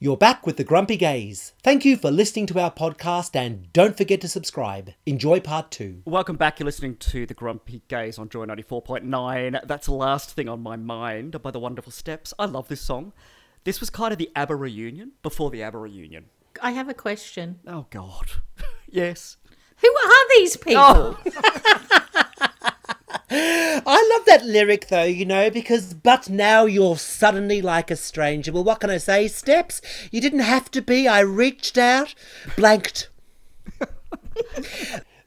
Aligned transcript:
You're 0.00 0.16
back 0.16 0.46
with 0.46 0.58
the 0.58 0.62
Grumpy 0.62 0.96
Gays. 0.96 1.54
Thank 1.64 1.84
you 1.84 1.96
for 1.96 2.12
listening 2.12 2.46
to 2.46 2.60
our 2.60 2.70
podcast 2.70 3.34
and 3.34 3.72
don't 3.72 3.96
forget 3.96 4.20
to 4.20 4.28
subscribe. 4.28 4.92
Enjoy 5.06 5.40
part 5.40 5.72
two. 5.72 6.02
Welcome 6.04 6.36
back. 6.36 6.60
You're 6.60 6.66
listening 6.66 6.94
to 6.98 7.26
the 7.26 7.34
Grumpy 7.34 7.82
Gays 7.88 8.16
on 8.16 8.28
Joy 8.28 8.46
94.9. 8.46 9.66
That's 9.66 9.86
the 9.86 9.94
last 9.94 10.36
thing 10.36 10.48
on 10.48 10.62
my 10.62 10.76
mind 10.76 11.42
by 11.42 11.50
the 11.50 11.58
Wonderful 11.58 11.90
Steps. 11.90 12.32
I 12.38 12.44
love 12.44 12.68
this 12.68 12.80
song. 12.80 13.12
This 13.64 13.80
was 13.80 13.90
kind 13.90 14.12
of 14.12 14.18
the 14.18 14.30
ABBA 14.36 14.54
reunion 14.54 15.14
before 15.20 15.50
the 15.50 15.64
ABBA 15.64 15.78
reunion. 15.78 16.26
I 16.62 16.70
have 16.70 16.88
a 16.88 16.94
question. 16.94 17.58
Oh, 17.66 17.86
God. 17.90 18.30
yes. 18.88 19.36
Who 19.78 19.88
are 19.88 20.28
these 20.36 20.56
people? 20.56 20.80
Oh. 20.80 21.97
I 23.30 24.14
love 24.14 24.26
that 24.26 24.46
lyric 24.46 24.88
though, 24.88 25.04
you 25.04 25.26
know, 25.26 25.50
because 25.50 25.92
but 25.94 26.30
now 26.30 26.64
you're 26.64 26.96
suddenly 26.96 27.60
like 27.60 27.90
a 27.90 27.96
stranger. 27.96 28.52
Well, 28.52 28.64
what 28.64 28.80
can 28.80 28.90
I 28.90 28.98
say, 28.98 29.28
Steps? 29.28 29.82
You 30.10 30.20
didn't 30.20 30.40
have 30.40 30.70
to 30.72 30.80
be. 30.80 31.06
I 31.06 31.20
reached 31.20 31.76
out, 31.76 32.14
blanked. 32.56 33.10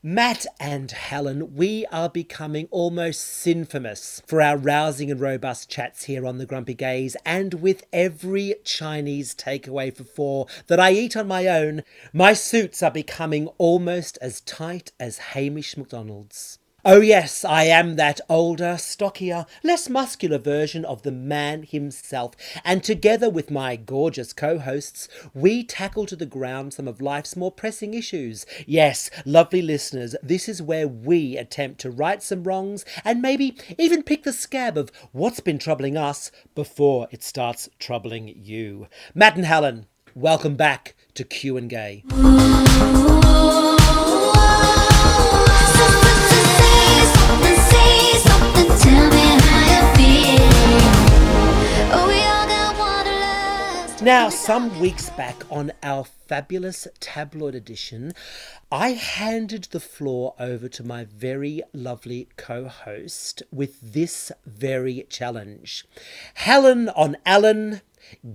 Matt 0.04 0.48
and 0.60 0.90
Helen, 0.90 1.54
we 1.56 1.86
are 1.92 2.10
becoming 2.10 2.68
almost 2.72 3.22
sinfamous 3.22 4.26
for 4.26 4.42
our 4.42 4.58
rousing 4.58 5.12
and 5.12 5.20
robust 5.20 5.70
chats 5.70 6.06
here 6.06 6.26
on 6.26 6.40
the 6.40 6.48
Grumpy 6.48 6.74
Gays, 6.74 7.16
and 7.24 7.54
with 7.56 7.84
every 7.94 8.56
Chinese 8.64 9.36
takeaway 9.36 9.96
for 9.96 10.04
four 10.04 10.48
that 10.66 10.80
I 10.80 10.94
eat 10.94 11.16
on 11.16 11.28
my 11.28 11.46
own, 11.46 11.84
my 12.12 12.34
suits 12.34 12.82
are 12.82 12.90
becoming 12.90 13.46
almost 13.60 14.18
as 14.24 14.42
tight 14.42 14.92
as 15.00 15.20
Hamish 15.20 15.78
Macdonald's. 15.78 16.58
Oh, 16.84 17.00
yes, 17.00 17.46
I 17.46 17.66
am 17.66 17.96
that 17.98 18.20
older, 18.28 18.76
stockier, 18.80 19.46
less 19.62 19.88
muscular 19.88 20.40
version 20.40 20.84
of 20.84 21.04
the 21.04 21.12
man 21.12 21.62
himself, 21.62 22.36
and 22.66 22.84
together 22.84 23.30
with 23.30 23.52
my 23.52 23.76
gorgeous 23.76 24.34
co 24.34 24.58
hosts, 24.58 25.08
we 25.36 25.64
tackle 25.64 26.08
to 26.08 26.16
the 26.16 26.26
ground 26.26 26.74
some 26.74 26.88
of 26.88 27.00
life's 27.00 27.36
more 27.36 27.52
pressing 27.52 27.94
issues. 27.94 28.48
Yes, 28.66 29.12
lovely 29.28 29.62
listeners, 29.62 30.16
this 30.24 30.50
is 30.50 30.60
where 30.60 30.88
we 30.88 31.38
attempt 31.38 31.80
to 31.82 31.92
right 31.92 32.24
some 32.24 32.46
wrongs 32.46 32.84
and 33.06 33.22
maybe 33.22 33.56
even 33.78 34.02
pick 34.02 34.24
the 34.24 34.34
scab 34.34 34.76
of 34.76 34.92
what's 35.12 35.40
been 35.40 35.60
troubling 35.60 35.96
us 35.96 36.32
before 36.56 37.08
it 37.12 37.22
starts 37.22 37.70
troubling 37.78 38.34
you. 38.36 38.88
Matt 39.14 39.36
and 39.36 39.46
Helen, 39.46 39.86
welcome 40.16 40.56
back 40.56 40.96
to 41.14 41.24
Q 41.24 41.58
and 41.58 41.70
Gay. 41.70 42.04
Now, 54.04 54.30
some 54.30 54.80
weeks 54.80 55.12
back 55.12 55.44
on 55.52 55.74
our 55.84 56.06
fabulous 56.06 56.88
tabloid 57.00 57.54
edition, 57.54 58.14
I 58.72 58.94
handed 58.94 59.66
the 59.66 59.80
floor 59.80 60.34
over 60.40 60.68
to 60.70 60.84
my 60.84 61.04
very 61.04 61.62
lovely 61.72 62.28
co 62.36 62.68
host 62.68 63.44
with 63.52 63.94
this 63.94 64.32
very 64.44 65.06
challenge. 65.08 65.86
Helen 66.34 66.90
on 66.90 67.16
Ellen, 67.28 67.82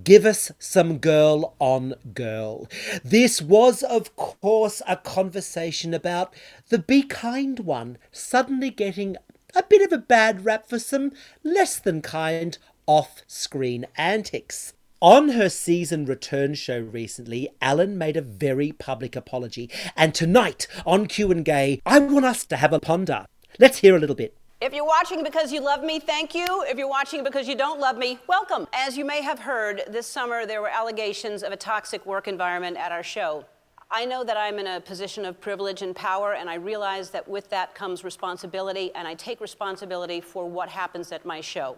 give 0.04 0.24
us 0.24 0.52
some 0.60 0.98
girl 0.98 1.56
on 1.58 1.94
girl. 2.14 2.68
This 3.02 3.42
was, 3.42 3.82
of 3.82 4.14
course, 4.14 4.82
a 4.86 4.96
conversation 4.96 5.92
about 5.92 6.32
the 6.68 6.78
Be 6.78 7.02
Kind 7.02 7.58
one 7.58 7.98
suddenly 8.12 8.70
getting 8.70 9.16
a 9.56 9.64
bit 9.64 9.82
of 9.82 9.92
a 9.92 9.98
bad 9.98 10.44
rap 10.44 10.68
for 10.68 10.78
some 10.78 11.10
less 11.42 11.76
than 11.80 12.02
kind 12.02 12.56
off 12.86 13.22
screen 13.26 13.84
antics. 13.96 14.74
On 15.02 15.28
her 15.28 15.50
season 15.50 16.06
return 16.06 16.54
show 16.54 16.80
recently, 16.80 17.50
Ellen 17.60 17.98
made 17.98 18.16
a 18.16 18.22
very 18.22 18.72
public 18.72 19.14
apology, 19.14 19.68
and 19.94 20.14
tonight 20.14 20.66
on 20.86 21.06
Q 21.06 21.30
and 21.30 21.44
Gay, 21.44 21.82
I 21.84 21.98
want 21.98 22.24
us 22.24 22.46
to 22.46 22.56
have 22.56 22.72
a 22.72 22.80
ponder. 22.80 23.26
Let's 23.58 23.76
hear 23.76 23.94
a 23.94 23.98
little 23.98 24.16
bit. 24.16 24.34
If 24.62 24.72
you're 24.72 24.86
watching 24.86 25.22
because 25.22 25.52
you 25.52 25.60
love 25.60 25.84
me, 25.84 26.00
thank 26.00 26.34
you. 26.34 26.64
If 26.66 26.78
you're 26.78 26.88
watching 26.88 27.22
because 27.22 27.46
you 27.46 27.54
don't 27.54 27.78
love 27.78 27.98
me, 27.98 28.18
welcome. 28.26 28.66
As 28.72 28.96
you 28.96 29.04
may 29.04 29.20
have 29.20 29.38
heard, 29.38 29.82
this 29.86 30.06
summer 30.06 30.46
there 30.46 30.62
were 30.62 30.70
allegations 30.70 31.42
of 31.42 31.52
a 31.52 31.58
toxic 31.58 32.06
work 32.06 32.26
environment 32.26 32.78
at 32.78 32.90
our 32.90 33.02
show. 33.02 33.44
I 33.90 34.06
know 34.06 34.24
that 34.24 34.38
I'm 34.38 34.58
in 34.58 34.66
a 34.66 34.80
position 34.80 35.26
of 35.26 35.38
privilege 35.42 35.82
and 35.82 35.94
power, 35.94 36.32
and 36.32 36.48
I 36.48 36.54
realize 36.54 37.10
that 37.10 37.28
with 37.28 37.50
that 37.50 37.74
comes 37.74 38.02
responsibility, 38.02 38.92
and 38.94 39.06
I 39.06 39.12
take 39.12 39.42
responsibility 39.42 40.22
for 40.22 40.48
what 40.48 40.70
happens 40.70 41.12
at 41.12 41.26
my 41.26 41.42
show. 41.42 41.76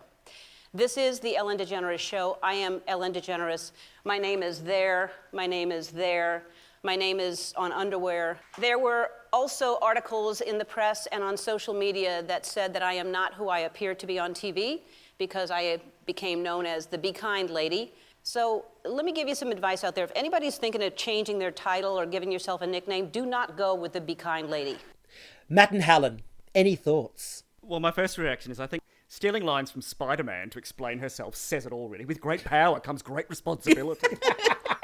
This 0.74 0.98
is 0.98 1.18
the 1.18 1.34
Ellen 1.34 1.56
DeGeneres 1.56 1.98
Show. 1.98 2.36
I 2.42 2.52
am 2.52 2.82
Ellen 2.86 3.14
DeGeneres. 3.14 3.72
My 4.04 4.18
name 4.18 4.42
is 4.42 4.60
there. 4.62 5.12
My 5.32 5.46
name 5.46 5.72
is 5.72 5.88
there. 5.88 6.42
My 6.82 6.94
name 6.94 7.20
is 7.20 7.54
on 7.56 7.72
underwear. 7.72 8.38
There 8.58 8.78
were 8.78 9.12
also 9.32 9.78
articles 9.80 10.42
in 10.42 10.58
the 10.58 10.66
press 10.66 11.06
and 11.06 11.24
on 11.24 11.38
social 11.38 11.72
media 11.72 12.22
that 12.24 12.44
said 12.44 12.74
that 12.74 12.82
I 12.82 12.92
am 12.92 13.10
not 13.10 13.32
who 13.32 13.48
I 13.48 13.60
appear 13.60 13.94
to 13.94 14.06
be 14.06 14.18
on 14.18 14.34
TV 14.34 14.80
because 15.16 15.50
I 15.50 15.80
became 16.04 16.42
known 16.42 16.66
as 16.66 16.84
the 16.84 16.98
Be 16.98 17.14
Kind 17.14 17.48
Lady. 17.48 17.94
So 18.22 18.66
let 18.84 19.06
me 19.06 19.12
give 19.12 19.26
you 19.26 19.34
some 19.34 19.50
advice 19.50 19.84
out 19.84 19.94
there. 19.94 20.04
If 20.04 20.12
anybody's 20.14 20.58
thinking 20.58 20.82
of 20.82 20.94
changing 20.96 21.38
their 21.38 21.50
title 21.50 21.98
or 21.98 22.04
giving 22.04 22.30
yourself 22.30 22.60
a 22.60 22.66
nickname, 22.66 23.08
do 23.08 23.24
not 23.24 23.56
go 23.56 23.74
with 23.74 23.94
the 23.94 24.02
Be 24.02 24.14
Kind 24.14 24.50
Lady. 24.50 24.76
Matt 25.48 25.70
and 25.70 25.82
Helen, 25.82 26.20
any 26.54 26.76
thoughts? 26.76 27.44
Well, 27.62 27.80
my 27.80 27.90
first 27.90 28.18
reaction 28.18 28.52
is 28.52 28.60
I 28.60 28.66
think 28.66 28.82
stealing 29.08 29.44
lines 29.44 29.70
from 29.70 29.82
Spider 29.82 30.22
Man 30.22 30.50
to 30.50 30.58
explain 30.58 30.98
herself 30.98 31.34
says 31.34 31.66
it 31.66 31.72
all, 31.72 31.88
really. 31.88 32.04
With 32.04 32.20
great 32.20 32.44
power 32.44 32.78
comes 32.78 33.02
great 33.02 33.28
responsibility. 33.28 34.16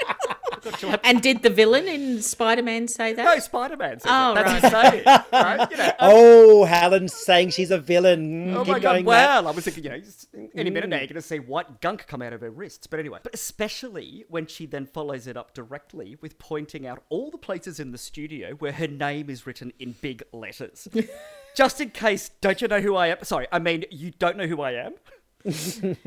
And 1.05 1.21
did 1.23 1.43
the 1.43 1.51
villain 1.51 1.87
in 1.89 2.23
Spider 2.23 2.63
Man 2.63 2.89
say 2.89 3.13
that? 3.13 3.25
no, 3.25 3.39
Spider 3.39 3.77
Man 3.77 4.01
says 4.01 4.11
Oh, 4.13 4.33
it. 4.33 4.35
That's 4.37 4.63
his 4.63 4.73
saying. 4.73 5.03
Right? 5.33 5.71
You 5.71 5.77
know, 5.77 5.93
Oh, 6.01 6.65
Helen's 6.65 7.13
saying 7.15 7.51
she's 7.51 7.71
a 7.71 7.79
villain. 7.79 8.49
Mm, 8.53 8.57
Oh 8.57 8.65
Keep 8.65 8.73
my 8.73 8.79
god! 8.79 8.83
going, 8.83 9.05
Matt. 9.05 9.45
Well, 9.45 9.49
I 9.49 9.51
was 9.51 9.65
thinking, 9.65 9.85
you 9.85 9.91
know, 9.91 10.49
any 10.55 10.71
minute 10.71 10.89
now 10.89 10.97
you're 10.99 11.07
going 11.07 11.15
to 11.17 11.23
see 11.23 11.39
white 11.39 11.81
gunk 11.81 12.07
come 12.07 12.23
out 12.23 12.33
of 12.33 12.41
her 12.41 12.51
wrists. 12.51 12.87
But 12.87 13.01
anyway, 13.01 13.19
but 13.23 13.35
especially 13.35 14.25
when 14.29 14.47
she 14.47 14.67
then 14.67 14.87
follows 14.87 15.27
it 15.27 15.37
up 15.37 15.55
directly 15.55 16.17
with 16.21 16.39
pointing 16.39 16.87
out 16.87 17.03
all 17.09 17.31
the 17.31 17.39
places 17.39 17.81
in 17.81 17.93
the 17.93 17.99
studio 17.99 18.53
where 18.55 18.73
her 18.73 18.87
name 18.89 19.31
is 19.31 19.47
written 19.47 19.73
in 19.79 19.93
big 20.01 20.23
letters, 20.33 20.89
just 21.57 21.81
in 21.81 21.91
case. 21.91 22.31
Don't 22.41 22.61
you 22.63 22.69
know 22.69 22.81
who 22.81 22.97
I 22.97 23.09
am? 23.09 23.19
Sorry, 23.23 23.47
I 23.53 23.59
mean 23.59 23.85
you 23.91 24.11
don't 24.13 24.37
know 24.37 24.47
who 24.47 24.61
I 24.61 24.73
am. 24.73 24.95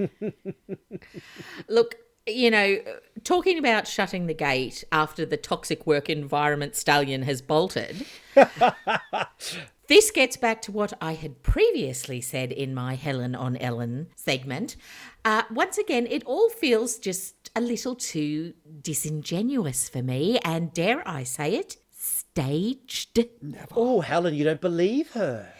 Look, 1.68 1.96
you 2.28 2.52
know, 2.52 2.78
talking 3.24 3.58
about 3.58 3.88
shutting 3.88 4.28
the 4.28 4.34
gate 4.34 4.84
after 4.92 5.26
the 5.26 5.38
toxic 5.38 5.88
work 5.88 6.10
environment 6.10 6.76
stallion 6.76 7.24
has 7.24 7.42
bolted. 7.42 8.06
This 9.88 10.12
gets 10.12 10.36
back 10.36 10.62
to 10.64 10.72
what 10.74 10.92
I 11.00 11.14
had 11.14 11.44
previously 11.44 12.20
said 12.20 12.52
in 12.52 12.74
my 12.74 12.96
Helen 12.96 13.36
on 13.36 13.56
Ellen 13.56 14.08
segment. 14.18 14.76
Uh, 15.24 15.44
once 15.50 15.78
again, 15.78 16.06
it 16.08 16.26
all 16.26 16.50
feels 16.50 17.00
just 17.00 17.50
a 17.56 17.62
little 17.62 17.96
too 17.96 18.54
disingenuous 18.82 19.88
for 19.88 20.04
me, 20.04 20.40
and 20.44 20.74
dare 20.74 21.08
I 21.08 21.24
say 21.24 21.56
it, 21.56 21.78
staged. 21.98 23.18
Oh, 23.78 24.02
Helen, 24.02 24.34
you 24.36 24.44
don't 24.44 24.60
believe 24.60 25.12
her. 25.12 25.54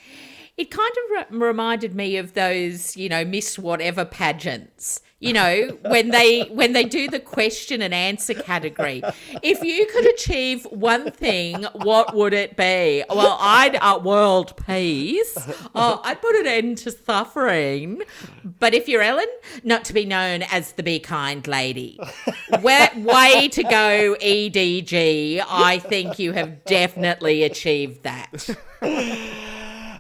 It 0.58 0.72
kind 0.72 0.92
of 0.92 1.32
re- 1.32 1.38
reminded 1.38 1.94
me 1.94 2.18
of 2.18 2.34
those, 2.34 2.98
you 2.98 3.10
know, 3.10 3.24
Miss 3.24 3.60
Whatever 3.60 4.06
pageants. 4.06 5.02
You 5.20 5.34
know, 5.34 5.80
when 5.82 6.10
they 6.10 6.44
when 6.44 6.74
they 6.74 6.84
do 6.84 7.10
the 7.10 7.20
question 7.20 7.82
and 7.82 7.92
answer 7.92 8.36
category. 8.36 9.02
If 9.42 9.64
you 9.64 9.88
could 9.88 10.06
achieve 10.06 10.66
one 10.66 11.10
thing, 11.10 11.64
what 11.74 12.16
would 12.16 12.36
it 12.36 12.56
be? 12.56 13.04
Well, 13.10 13.36
I'd 13.42 13.78
uh, 13.82 14.00
world 14.04 14.54
peace. 14.68 15.36
Oh, 15.74 16.02
I'd 16.04 16.22
put 16.22 16.36
an 16.36 16.46
end 16.46 16.78
to 16.80 16.92
suffering. 16.92 18.04
But 18.60 18.76
if 18.76 18.88
you're 18.88 19.02
Ellen, 19.02 19.26
not 19.64 19.86
to 19.86 19.94
be 19.94 20.06
known 20.06 20.44
as 20.44 20.74
the 20.74 20.84
Be 20.84 21.00
Kind 21.00 21.48
Lady. 21.48 22.00
Way, 22.62 22.90
way 22.98 23.48
to 23.48 23.64
go, 23.64 24.16
EDG. 24.22 25.44
I 25.50 25.80
think 25.80 26.20
you 26.20 26.34
have 26.34 26.64
definitely 26.66 27.42
achieved 27.42 28.04
that. 28.04 28.56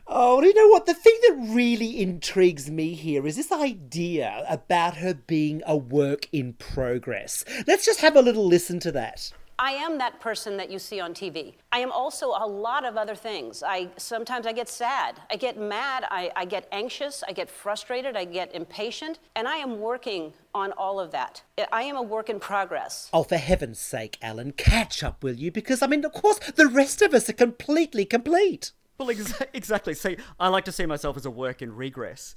Oh, 0.10 0.42
you 0.42 0.54
know 0.54 0.70
what? 0.70 0.86
The 0.86 0.94
thing 0.94 1.18
that 1.28 1.54
really 1.54 2.02
intrigues 2.02 2.72
me 2.72 2.94
here 2.94 3.28
is 3.28 3.36
this 3.36 3.52
idea 3.52 4.46
about 4.48 4.96
her 4.98 5.14
being 5.14 5.62
a 5.68 5.76
work 5.76 6.30
in 6.32 6.54
progress. 6.54 7.44
Let's 7.68 7.86
just 7.86 8.00
have 8.00 8.16
a 8.16 8.22
little 8.22 8.46
listen 8.46 8.80
to 8.82 8.92
that. 8.94 9.34
I 9.60 9.72
am 9.72 9.98
that 9.98 10.22
person 10.22 10.56
that 10.58 10.72
you 10.72 10.80
see 10.80 11.02
on 11.02 11.14
TV. 11.14 11.56
I 11.74 11.80
am 11.80 11.92
also 11.92 12.28
a 12.28 12.48
lot 12.48 12.86
of 12.86 12.96
other 12.96 13.16
things. 13.16 13.64
I 13.64 13.90
sometimes 13.98 14.48
I 14.48 14.54
get 14.54 14.70
sad, 14.70 15.20
I 15.30 15.36
get 15.36 15.60
mad, 15.60 16.06
I, 16.10 16.32
I 16.38 16.46
get 16.46 16.70
anxious, 16.72 17.22
I 17.28 17.34
get 17.34 17.50
frustrated, 17.50 18.16
I 18.16 18.24
get 18.24 18.54
impatient, 18.54 19.20
and 19.36 19.46
I 19.46 19.58
am 19.58 19.80
working 19.80 20.32
on 20.54 20.72
all 20.74 21.02
of 21.02 21.12
that. 21.12 21.42
I 21.72 21.82
am 21.82 21.98
a 21.98 22.02
work 22.04 22.30
in 22.30 22.40
progress. 22.40 23.10
Oh, 23.12 23.24
for 23.24 23.38
heaven's 23.38 23.80
sake, 23.80 24.18
Ellen, 24.22 24.54
catch 24.54 25.04
up, 25.04 25.22
will 25.22 25.36
you? 25.36 25.52
Because, 25.52 25.82
I 25.82 25.88
mean, 25.88 26.06
of 26.06 26.14
course, 26.14 26.40
the 26.52 26.68
rest 26.68 27.02
of 27.02 27.14
us 27.14 27.28
are 27.28 27.34
completely 27.34 28.06
complete. 28.06 28.72
Well, 28.98 29.10
ex- 29.12 29.34
exactly. 29.54 29.94
See, 29.94 30.18
I 30.40 30.48
like 30.48 30.66
to 30.66 30.72
see 30.72 30.86
myself 30.86 31.18
as 31.18 31.26
a 31.26 31.32
work 31.32 31.62
in 31.62 31.76
regress, 31.76 32.36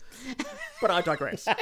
but 0.81 0.91
I 0.91 1.01
digress. 1.01 1.47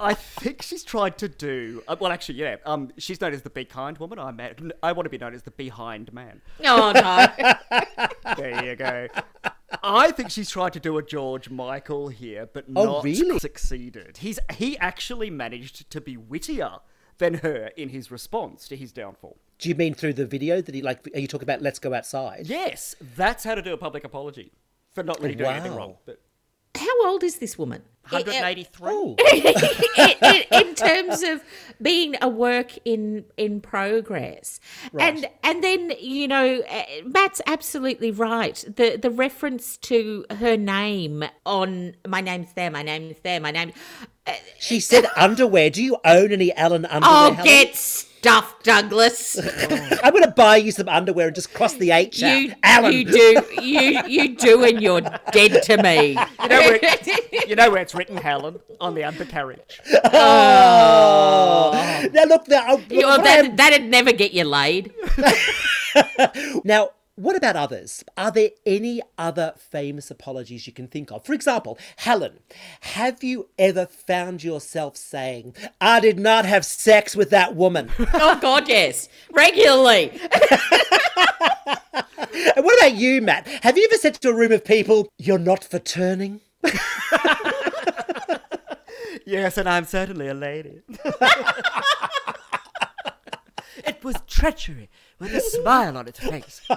I 0.00 0.14
think 0.14 0.62
she's 0.62 0.84
tried 0.84 1.18
to 1.18 1.28
do. 1.28 1.82
Uh, 1.88 1.96
well, 1.98 2.12
actually, 2.12 2.38
yeah. 2.38 2.56
Um, 2.64 2.92
she's 2.98 3.20
known 3.20 3.32
as 3.32 3.42
the 3.42 3.50
Be 3.50 3.64
Kind 3.64 3.98
woman. 3.98 4.20
I 4.20 4.30
ma- 4.30 4.50
I 4.80 4.92
want 4.92 5.06
to 5.06 5.10
be 5.10 5.18
known 5.18 5.34
as 5.34 5.42
the 5.42 5.50
Behind 5.50 6.12
Man. 6.12 6.40
Oh 6.64 6.92
no. 6.92 8.06
There 8.36 8.64
you 8.64 8.76
go. 8.76 9.08
I 9.82 10.12
think 10.12 10.30
she's 10.30 10.50
tried 10.50 10.72
to 10.74 10.80
do 10.80 10.98
a 10.98 11.02
George 11.02 11.50
Michael 11.50 12.08
here, 12.08 12.46
but 12.52 12.64
Oh, 12.76 12.84
not 12.84 13.04
really? 13.04 13.38
succeeded. 13.40 14.18
He's 14.18 14.38
he 14.52 14.78
actually 14.78 15.30
managed 15.30 15.90
to 15.90 16.00
be 16.00 16.16
wittier 16.16 16.76
than 17.18 17.34
her 17.34 17.70
in 17.76 17.88
his 17.88 18.10
response 18.12 18.68
to 18.68 18.76
his 18.76 18.92
downfall. 18.92 19.38
Do 19.58 19.68
you 19.68 19.74
mean 19.74 19.94
through 19.94 20.14
the 20.14 20.26
video 20.26 20.60
that 20.60 20.74
he, 20.74 20.82
like, 20.82 21.08
are 21.14 21.18
you 21.18 21.26
talking 21.26 21.44
about 21.44 21.62
Let's 21.62 21.78
Go 21.78 21.92
Outside? 21.92 22.46
Yes, 22.46 22.94
that's 23.16 23.42
how 23.44 23.54
to 23.54 23.62
do 23.62 23.72
a 23.72 23.76
public 23.76 24.04
apology 24.04 24.52
for 24.92 25.02
not 25.02 25.20
really 25.20 25.34
doing 25.34 25.50
anything 25.50 25.74
wrong. 25.74 25.96
But 26.06 26.20
How 26.76 27.06
old 27.06 27.24
is 27.24 27.36
this 27.38 27.58
woman? 27.58 27.82
183. 28.10 28.90
Oh, 28.90 29.16
in, 29.34 30.44
in, 30.58 30.68
in 30.68 30.74
terms 30.74 31.22
of 31.22 31.42
being 31.82 32.14
a 32.22 32.28
work 32.28 32.72
in 32.84 33.24
in 33.36 33.60
progress 33.60 34.60
and 34.98 35.28
and 35.42 35.62
then 35.62 35.92
you 36.00 36.26
know 36.26 36.62
uh, 36.70 36.84
matt's 37.04 37.42
absolutely 37.46 38.10
right 38.10 38.64
the 38.76 38.96
the 38.96 39.10
reference 39.10 39.76
to 39.76 40.24
her 40.38 40.56
name 40.56 41.22
on 41.44 41.94
my 42.06 42.22
name's 42.22 42.52
there 42.54 42.70
my 42.70 42.82
name's 42.82 43.16
there 43.22 43.40
my 43.40 43.50
name 43.50 43.72
she 44.58 44.80
said 44.80 45.04
uh, 45.06 45.10
underwear. 45.16 45.70
Do 45.70 45.82
you 45.82 45.96
own 46.04 46.32
any 46.32 46.54
Ellen 46.56 46.84
underwear? 46.86 47.14
oh 47.16 47.32
Helen? 47.32 47.44
get 47.44 47.76
stuffed 47.76 48.64
douglas 48.64 49.38
I'm 50.02 50.10
going 50.12 50.24
to 50.24 50.32
buy 50.36 50.56
you 50.56 50.72
some 50.72 50.88
underwear 50.88 51.26
and 51.28 51.34
just 51.36 51.54
cross 51.54 51.74
the 51.74 51.92
H 51.92 52.20
out. 52.24 52.36
you 52.36 52.52
Ellen. 52.64 52.92
you 52.92 53.04
do 53.04 53.42
you 53.62 54.02
you 54.08 54.34
do 54.36 54.64
and 54.64 54.82
you're 54.82 55.02
dead 55.32 55.62
to 55.62 55.80
me 55.80 56.08
You 56.42 56.48
know, 56.48 56.58
where, 56.58 56.80
you 57.46 57.54
know 57.54 57.70
where 57.70 57.80
it's 57.80 57.94
written, 57.94 58.16
Helen? 58.16 58.58
On 58.80 58.96
the 58.96 59.04
undercarriage. 59.04 59.80
Oh. 60.06 61.70
oh. 61.74 62.08
Now 62.12 62.24
look, 62.24 62.48
now, 62.48 62.64
oh, 62.68 62.72
uh, 62.74 62.76
look, 62.76 62.90
You- 62.90 63.06
what 63.06 63.22
that, 63.22 63.44
am- 63.44 63.54
that'd 63.56 63.84
never 63.84 64.10
get 64.12 64.32
you 64.32 64.42
laid 64.44 64.92
now, 66.64 66.90
what 67.18 67.36
about 67.36 67.56
others? 67.56 68.04
Are 68.16 68.30
there 68.30 68.50
any 68.64 69.02
other 69.18 69.54
famous 69.56 70.08
apologies 70.10 70.68
you 70.68 70.72
can 70.72 70.86
think 70.86 71.10
of? 71.10 71.24
For 71.26 71.32
example, 71.32 71.76
Helen, 71.96 72.38
have 72.80 73.24
you 73.24 73.48
ever 73.58 73.86
found 73.86 74.44
yourself 74.44 74.96
saying, 74.96 75.56
"I 75.80 75.98
did 75.98 76.18
not 76.18 76.44
have 76.44 76.64
sex 76.64 77.16
with 77.16 77.30
that 77.30 77.56
woman"? 77.56 77.90
oh 78.14 78.38
god 78.40 78.68
yes 78.68 79.08
regularly 79.32 80.10
and 82.56 82.64
what 82.64 82.78
about 82.78 82.94
you, 82.94 83.20
Matt? 83.20 83.48
Have 83.64 83.76
you 83.76 83.84
ever 83.90 83.98
said 83.98 84.14
to 84.14 84.28
a 84.28 84.34
room 84.34 84.52
of 84.52 84.64
people, 84.64 85.08
"You're 85.18 85.38
not 85.38 85.64
for 85.64 85.80
turning"? 85.80 86.40
Yes, 89.26 89.58
and 89.58 89.68
I'm 89.68 89.84
certainly 89.84 90.26
a 90.28 90.32
lady. 90.32 90.80
it 93.84 94.02
was 94.02 94.16
treachery 94.26 94.88
with 95.18 95.34
a 95.34 95.40
smile 95.40 95.96
on 95.96 96.08
its 96.08 96.18
face. 96.20 96.60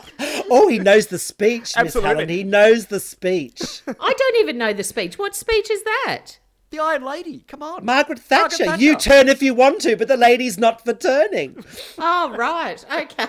Oh, 0.54 0.68
he 0.68 0.80
knows 0.80 1.08
the 1.08 1.18
speech, 1.18 1.62
Miss 1.62 1.78
Absolutely. 1.78 2.10
Helen. 2.10 2.30
He 2.30 2.44
knows 2.44 2.88
the 2.88 3.00
speech. 3.00 3.82
I 3.88 4.14
don't 4.14 4.38
even 4.40 4.58
know 4.58 4.74
the 4.74 4.84
speech. 4.84 5.18
What 5.18 5.34
speech 5.34 5.72
is 5.72 5.82
that? 5.84 6.40
The 6.72 6.80
Iron 6.80 7.04
Lady, 7.04 7.46
come 7.48 7.64
on. 7.64 7.86
Margaret 7.86 8.20
Thatcher, 8.20 8.66
Margaret 8.66 8.84
you 8.84 8.98
turn 8.98 9.30
if 9.30 9.42
you 9.42 9.54
want 9.54 9.80
to, 9.82 9.96
but 9.96 10.10
the 10.10 10.18
lady's 10.18 10.58
not 10.58 10.84
for 10.84 10.94
turning. 10.94 11.64
Oh, 11.98 12.36
right. 12.36 12.84
Okay. 12.94 13.28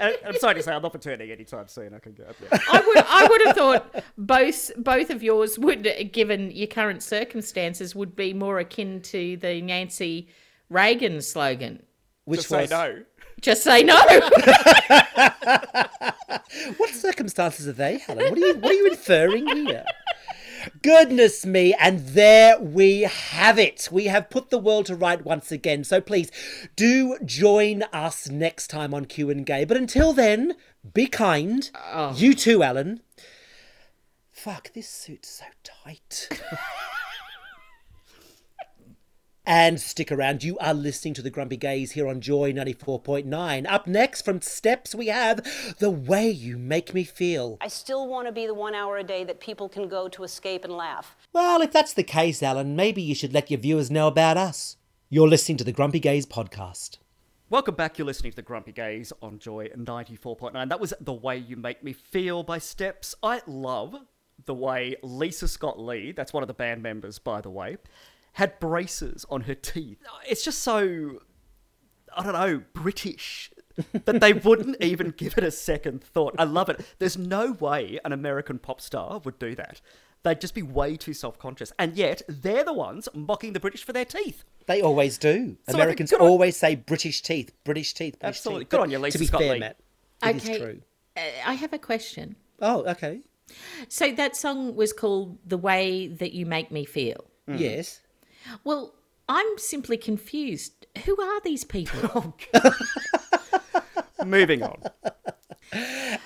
I'm 0.00 0.36
sorry 0.38 0.56
to 0.56 0.62
say, 0.62 0.72
I'm 0.72 0.82
not 0.82 0.92
for 0.92 0.98
turning 0.98 1.30
anytime 1.30 1.68
soon. 1.68 1.94
I 1.94 2.00
can 2.00 2.14
go. 2.14 2.24
Yeah. 2.42 2.58
I 2.70 2.80
would 2.86 2.96
I 2.98 3.26
would 3.28 3.46
have 3.46 3.56
thought 3.56 4.04
both 4.18 4.70
both 4.76 5.10
of 5.10 5.22
yours 5.22 5.58
would, 5.58 6.10
given 6.12 6.50
your 6.50 6.66
current 6.66 7.02
circumstances, 7.02 7.94
would 7.94 8.16
be 8.16 8.34
more 8.34 8.58
akin 8.58 9.00
to 9.02 9.36
the 9.36 9.62
Nancy 9.62 10.28
Reagan 10.68 11.22
slogan. 11.22 11.84
Which 12.24 12.40
Just 12.40 12.48
say 12.50 12.62
was 12.62 12.70
no. 12.70 13.02
Just 13.40 13.62
say 13.62 13.82
no. 13.82 13.94
what 16.76 16.90
circumstances 16.90 17.68
are 17.68 17.72
they, 17.72 17.98
Helen? 17.98 18.30
What 18.30 18.38
are 18.38 18.46
you 18.46 18.54
what 18.54 18.70
are 18.70 18.74
you 18.74 18.86
inferring 18.88 19.46
here? 19.66 19.84
Goodness 20.82 21.46
me, 21.46 21.74
and 21.78 22.00
there 22.00 22.58
we 22.58 23.02
have 23.02 23.58
it. 23.58 23.88
We 23.92 24.06
have 24.06 24.28
put 24.28 24.50
the 24.50 24.58
world 24.58 24.86
to 24.86 24.96
right 24.96 25.24
once 25.24 25.52
again. 25.52 25.84
So 25.84 26.00
please 26.00 26.30
do 26.76 27.16
join 27.24 27.84
us 27.92 28.28
next 28.28 28.68
time 28.68 28.92
on 28.92 29.04
Q 29.04 29.30
and 29.30 29.46
Gay. 29.46 29.64
But 29.64 29.76
until 29.76 30.12
then, 30.12 30.56
be 30.94 31.06
kind. 31.06 31.70
Oh. 31.92 32.14
You 32.14 32.34
too, 32.34 32.62
Ellen. 32.62 33.00
Fuck, 34.32 34.72
this 34.72 34.88
suit's 34.88 35.28
so 35.28 35.46
tight. 35.64 36.28
And 39.50 39.80
stick 39.80 40.12
around. 40.12 40.44
You 40.44 40.58
are 40.58 40.74
listening 40.74 41.14
to 41.14 41.22
the 41.22 41.30
Grumpy 41.30 41.56
Gays 41.56 41.92
here 41.92 42.06
on 42.06 42.20
Joy 42.20 42.52
94.9. 42.52 43.66
Up 43.66 43.86
next 43.86 44.20
from 44.20 44.42
Steps, 44.42 44.94
we 44.94 45.06
have 45.06 45.42
The 45.78 45.88
Way 45.88 46.28
You 46.28 46.58
Make 46.58 46.92
Me 46.92 47.02
Feel. 47.02 47.56
I 47.58 47.68
still 47.68 48.06
want 48.06 48.28
to 48.28 48.32
be 48.32 48.46
the 48.46 48.52
one 48.52 48.74
hour 48.74 48.98
a 48.98 49.02
day 49.02 49.24
that 49.24 49.40
people 49.40 49.70
can 49.70 49.88
go 49.88 50.06
to 50.06 50.22
escape 50.22 50.66
and 50.66 50.74
laugh. 50.74 51.16
Well, 51.32 51.62
if 51.62 51.72
that's 51.72 51.94
the 51.94 52.02
case, 52.02 52.42
Ellen, 52.42 52.76
maybe 52.76 53.00
you 53.00 53.14
should 53.14 53.32
let 53.32 53.50
your 53.50 53.58
viewers 53.58 53.90
know 53.90 54.06
about 54.06 54.36
us. 54.36 54.76
You're 55.08 55.26
listening 55.26 55.56
to 55.56 55.64
the 55.64 55.72
Grumpy 55.72 56.00
Gays 56.00 56.26
podcast. 56.26 56.98
Welcome 57.48 57.74
back. 57.74 57.96
You're 57.96 58.06
listening 58.06 58.32
to 58.32 58.36
the 58.36 58.42
Grumpy 58.42 58.72
Gays 58.72 59.14
on 59.22 59.38
Joy 59.38 59.68
94.9. 59.74 60.68
That 60.68 60.78
was 60.78 60.92
The 61.00 61.14
Way 61.14 61.38
You 61.38 61.56
Make 61.56 61.82
Me 61.82 61.94
Feel 61.94 62.42
by 62.42 62.58
Steps. 62.58 63.14
I 63.22 63.40
love 63.46 63.96
the 64.44 64.54
way 64.54 64.96
Lisa 65.02 65.48
Scott 65.48 65.80
Lee, 65.80 66.12
that's 66.12 66.32
one 66.34 66.42
of 66.42 66.48
the 66.48 66.54
band 66.54 66.82
members, 66.82 67.18
by 67.18 67.40
the 67.40 67.50
way, 67.50 67.76
had 68.38 68.58
braces 68.60 69.26
on 69.28 69.42
her 69.42 69.54
teeth. 69.54 69.98
It's 70.28 70.44
just 70.44 70.60
so, 70.62 71.18
I 72.16 72.22
don't 72.22 72.32
know, 72.32 72.62
British. 72.72 73.50
that 74.04 74.20
they 74.20 74.32
wouldn't 74.46 74.80
even 74.80 75.10
give 75.10 75.36
it 75.36 75.42
a 75.44 75.50
second 75.50 76.02
thought. 76.04 76.36
I 76.38 76.44
love 76.44 76.68
it. 76.68 76.80
There's 77.00 77.18
no 77.18 77.52
way 77.52 77.98
an 78.04 78.12
American 78.12 78.58
pop 78.60 78.80
star 78.80 79.20
would 79.24 79.38
do 79.40 79.56
that. 79.56 79.80
They'd 80.22 80.40
just 80.40 80.54
be 80.54 80.62
way 80.62 80.96
too 80.96 81.14
self 81.14 81.36
conscious. 81.38 81.72
And 81.80 81.96
yet, 81.96 82.22
they're 82.28 82.62
the 82.64 82.72
ones 82.72 83.08
mocking 83.12 83.54
the 83.54 83.60
British 83.60 83.82
for 83.84 83.92
their 83.92 84.04
teeth. 84.04 84.44
They 84.66 84.82
always 84.82 85.18
do. 85.18 85.30
So 85.30 85.34
I 85.34 85.72
think 85.72 85.74
Americans 85.82 86.12
on- 86.12 86.20
always 86.20 86.56
say 86.56 86.74
British 86.76 87.22
teeth, 87.22 87.52
British 87.64 87.92
teeth, 87.94 88.18
British 88.20 88.38
Absolutely. 88.38 88.64
teeth. 88.64 88.68
Good 88.70 88.76
But 88.78 88.82
on 88.84 88.90
you, 88.90 88.98
Lisa 89.00 89.18
To 89.18 89.22
be 89.22 89.26
Scott 89.26 89.40
fair, 89.40 89.52
Lee. 89.54 89.58
Matt, 89.60 89.76
it 90.24 90.36
is 90.36 90.44
Okay. 90.48 90.58
true. 90.58 90.80
Uh, 91.16 91.20
I 91.46 91.54
have 91.54 91.72
a 91.72 91.78
question. 91.78 92.36
Oh, 92.60 92.84
okay. 92.86 93.20
So 93.88 94.12
that 94.12 94.36
song 94.36 94.74
was 94.76 94.92
called 94.92 95.38
"The 95.46 95.56
Way 95.58 96.06
That 96.08 96.32
You 96.32 96.46
Make 96.46 96.70
Me 96.70 96.84
Feel." 96.84 97.24
Yes. 97.48 98.00
Well, 98.64 98.94
I'm 99.28 99.58
simply 99.58 99.96
confused. 99.96 100.86
Who 101.04 101.20
are 101.20 101.40
these 101.40 101.64
people? 101.64 102.34
Oh, 104.20 104.24
Moving 104.26 104.62
on. 104.64 104.82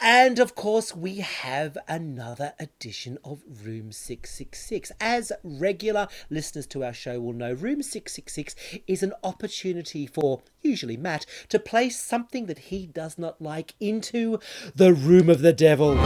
And 0.01 0.39
of 0.39 0.55
course, 0.55 0.95
we 0.95 1.17
have 1.17 1.77
another 1.89 2.55
edition 2.59 3.19
of 3.25 3.43
Room 3.65 3.93
666. 3.93 4.93
As 5.01 5.33
regular 5.43 6.09
listeners 6.31 6.67
to 6.69 6.85
our 6.85 6.93
show 6.93 7.21
will 7.21 7.33
know, 7.33 7.53
Room 7.53 7.83
666 7.83 8.55
is 8.87 9.03
an 9.03 9.13
opportunity 9.23 10.07
for, 10.07 10.43
usually 10.63 10.97
Matt, 10.97 11.27
to 11.51 11.59
place 11.59 12.01
something 12.01 12.47
that 12.47 12.59
he 12.59 12.87
does 12.87 13.19
not 13.19 13.43
like 13.43 13.75
into 13.79 14.39
the 14.75 14.95
room 14.95 15.29
of 15.29 15.43
the 15.43 15.53
devil. 15.53 15.99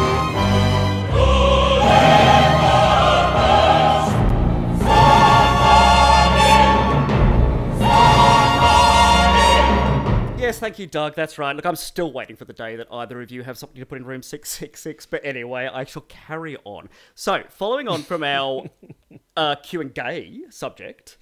Yes, 10.57 10.61
thank 10.63 10.79
you, 10.79 10.87
Doug. 10.87 11.15
That's 11.15 11.37
right. 11.37 11.55
Look, 11.55 11.67
I'm 11.67 11.77
still 11.77 12.11
waiting 12.11 12.35
for 12.35 12.47
the 12.47 12.55
day 12.55 12.77
that 12.77 12.87
either 12.91 13.21
of 13.21 13.31
you 13.31 13.43
have 13.43 13.59
something 13.59 13.79
to 13.79 13.85
put 13.85 13.99
in 13.99 14.07
room 14.07 14.23
666. 14.23 15.05
But 15.05 15.21
anyway, 15.23 15.69
I 15.71 15.85
shall 15.85 16.07
carry 16.09 16.57
on. 16.65 16.89
So, 17.15 17.43
following 17.51 17.89
on 17.89 18.03
from 18.03 18.25
our 18.25 18.65
uh, 19.37 19.57
Q 19.57 19.83
and 19.83 19.95
gay 19.95 20.45
subject, 20.49 21.19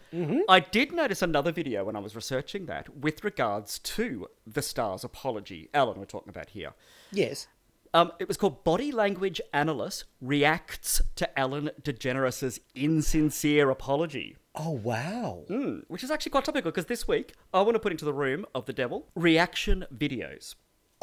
I 0.49 0.61
did 0.61 0.93
notice 0.93 1.21
another 1.21 1.51
video 1.51 1.85
when 1.85 1.97
I 1.97 1.99
was 1.99 2.15
researching 2.15 2.67
that 2.67 2.97
with 2.97 3.25
regards 3.25 3.81
to 3.81 4.29
the 4.47 4.63
Stars 4.63 5.03
apology. 5.03 5.69
Ellen, 5.75 5.99
we're 5.99 6.05
talking 6.05 6.31
about 6.31 6.51
here. 6.51 6.73
Yes. 7.11 7.49
Um, 7.93 8.13
it 8.21 8.29
was 8.29 8.37
called 8.37 8.63
Body 8.63 8.93
Language 8.93 9.41
Analyst 9.53 10.05
Reacts 10.21 11.03
to 11.17 11.37
Ellen 11.39 11.71
DeGeneres' 11.83 12.61
Insincere 12.77 13.69
Apology. 13.69 14.37
Oh, 14.57 14.71
wow. 14.71 15.45
Mm, 15.49 15.83
which 15.89 16.05
is 16.05 16.11
actually 16.11 16.31
quite 16.31 16.45
topical 16.45 16.71
because 16.71 16.87
this 16.87 17.09
week 17.09 17.35
I 17.53 17.61
want 17.63 17.75
to 17.75 17.81
put 17.81 17.93
into 17.93 18.05
the 18.05 18.13
room 18.13 18.47
of 18.55 18.67
the 18.67 18.73
devil 18.73 19.09
reaction 19.15 19.85
videos. 19.93 20.55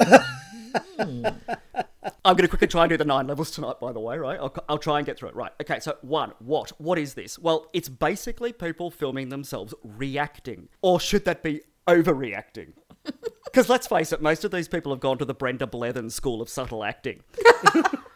I'm 2.24 2.36
going 2.36 2.44
to 2.44 2.48
quickly 2.48 2.68
try 2.68 2.84
and 2.84 2.90
do 2.90 2.96
the 2.96 3.04
nine 3.04 3.26
levels 3.26 3.50
tonight, 3.50 3.78
by 3.78 3.92
the 3.92 4.00
way, 4.00 4.16
right? 4.16 4.38
I'll, 4.40 4.54
I'll 4.68 4.78
try 4.78 4.98
and 4.98 5.06
get 5.06 5.18
through 5.18 5.30
it. 5.30 5.36
Right. 5.36 5.52
Okay, 5.60 5.80
so 5.80 5.96
one, 6.00 6.32
what? 6.38 6.72
What 6.80 6.98
is 6.98 7.14
this? 7.14 7.38
Well, 7.38 7.68
it's 7.72 7.88
basically 7.88 8.52
people 8.52 8.90
filming 8.90 9.28
themselves 9.28 9.74
reacting. 9.82 10.68
Or 10.80 10.98
should 10.98 11.24
that 11.26 11.42
be 11.42 11.62
overreacting? 11.86 12.72
Because 13.44 13.68
let's 13.68 13.86
face 13.86 14.12
it, 14.12 14.22
most 14.22 14.44
of 14.44 14.50
these 14.50 14.66
people 14.66 14.92
have 14.92 15.00
gone 15.00 15.18
to 15.18 15.26
the 15.26 15.34
Brenda 15.34 15.66
Blethyn 15.66 16.10
School 16.10 16.40
of 16.40 16.48
Subtle 16.48 16.82
Acting. 16.82 17.22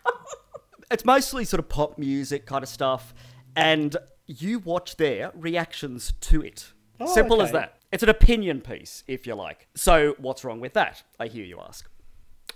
it's 0.90 1.04
mostly 1.04 1.44
sort 1.44 1.58
of 1.58 1.68
pop 1.68 1.98
music 1.98 2.46
kind 2.46 2.62
of 2.62 2.70
stuff, 2.70 3.12
and 3.54 3.94
you 4.26 4.58
watch 4.58 4.96
their 4.96 5.32
reactions 5.34 6.12
to 6.20 6.42
it. 6.42 6.72
Simple 7.06 7.42
as 7.42 7.52
that. 7.52 7.76
It's 7.92 8.02
an 8.02 8.08
opinion 8.08 8.60
piece, 8.60 9.04
if 9.06 9.26
you 9.26 9.34
like. 9.34 9.68
So, 9.74 10.14
what's 10.18 10.44
wrong 10.44 10.60
with 10.60 10.72
that? 10.74 11.02
I 11.20 11.28
hear 11.28 11.44
you 11.44 11.60
ask. 11.60 11.88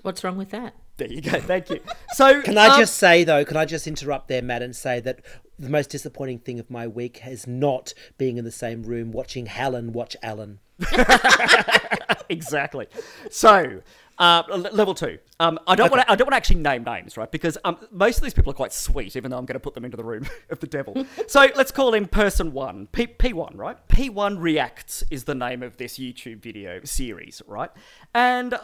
What's 0.02 0.24
wrong 0.24 0.36
with 0.36 0.50
that? 0.50 0.74
There 0.96 1.08
you 1.08 1.20
go. 1.20 1.40
Thank 1.40 1.70
you. 1.70 1.80
So, 2.12 2.42
Can 2.42 2.58
I 2.58 2.66
um, 2.68 2.80
just 2.80 2.96
say, 2.96 3.22
though, 3.22 3.44
can 3.44 3.56
I 3.56 3.64
just 3.64 3.86
interrupt 3.86 4.26
there, 4.28 4.42
Matt, 4.42 4.62
and 4.62 4.74
say 4.74 4.98
that 5.00 5.20
the 5.58 5.68
most 5.68 5.90
disappointing 5.90 6.40
thing 6.40 6.58
of 6.58 6.68
my 6.70 6.88
week 6.88 7.20
is 7.24 7.46
not 7.46 7.94
being 8.18 8.36
in 8.36 8.44
the 8.44 8.50
same 8.50 8.82
room 8.82 9.12
watching 9.12 9.46
Helen 9.46 9.92
watch 9.92 10.16
Ellen. 10.22 10.58
exactly. 12.28 12.88
So, 13.30 13.80
uh, 14.20 14.42
level 14.72 14.94
two. 14.94 15.18
Um, 15.40 15.58
I 15.66 15.74
don't 15.74 15.90
want 15.90 16.02
to. 16.02 16.12
I 16.12 16.14
don't 16.14 16.26
want 16.26 16.32
to 16.32 16.36
actually 16.36 16.60
name 16.60 16.84
names, 16.84 17.16
right? 17.16 17.30
Because 17.30 17.56
um, 17.64 17.78
most 17.90 18.18
of 18.18 18.22
these 18.22 18.34
people 18.34 18.50
are 18.52 18.54
quite 18.54 18.72
sweet, 18.72 19.16
even 19.16 19.30
though 19.30 19.38
I'm 19.38 19.46
going 19.46 19.54
to 19.54 19.60
put 19.60 19.74
them 19.74 19.84
into 19.84 19.96
the 19.96 20.04
room 20.04 20.26
of 20.50 20.60
the 20.60 20.66
devil. 20.66 21.06
so 21.26 21.48
let's 21.56 21.70
call 21.72 21.94
him 21.94 22.06
person 22.06 22.52
one, 22.52 22.86
P 22.92 23.06
P 23.06 23.32
one, 23.32 23.56
right? 23.56 23.76
P 23.88 24.10
one 24.10 24.38
reacts 24.38 25.02
is 25.10 25.24
the 25.24 25.34
name 25.34 25.62
of 25.62 25.76
this 25.78 25.98
YouTube 25.98 26.42
video 26.42 26.80
series, 26.84 27.40
right? 27.46 27.70
And 28.14 28.52
uh, 28.54 28.60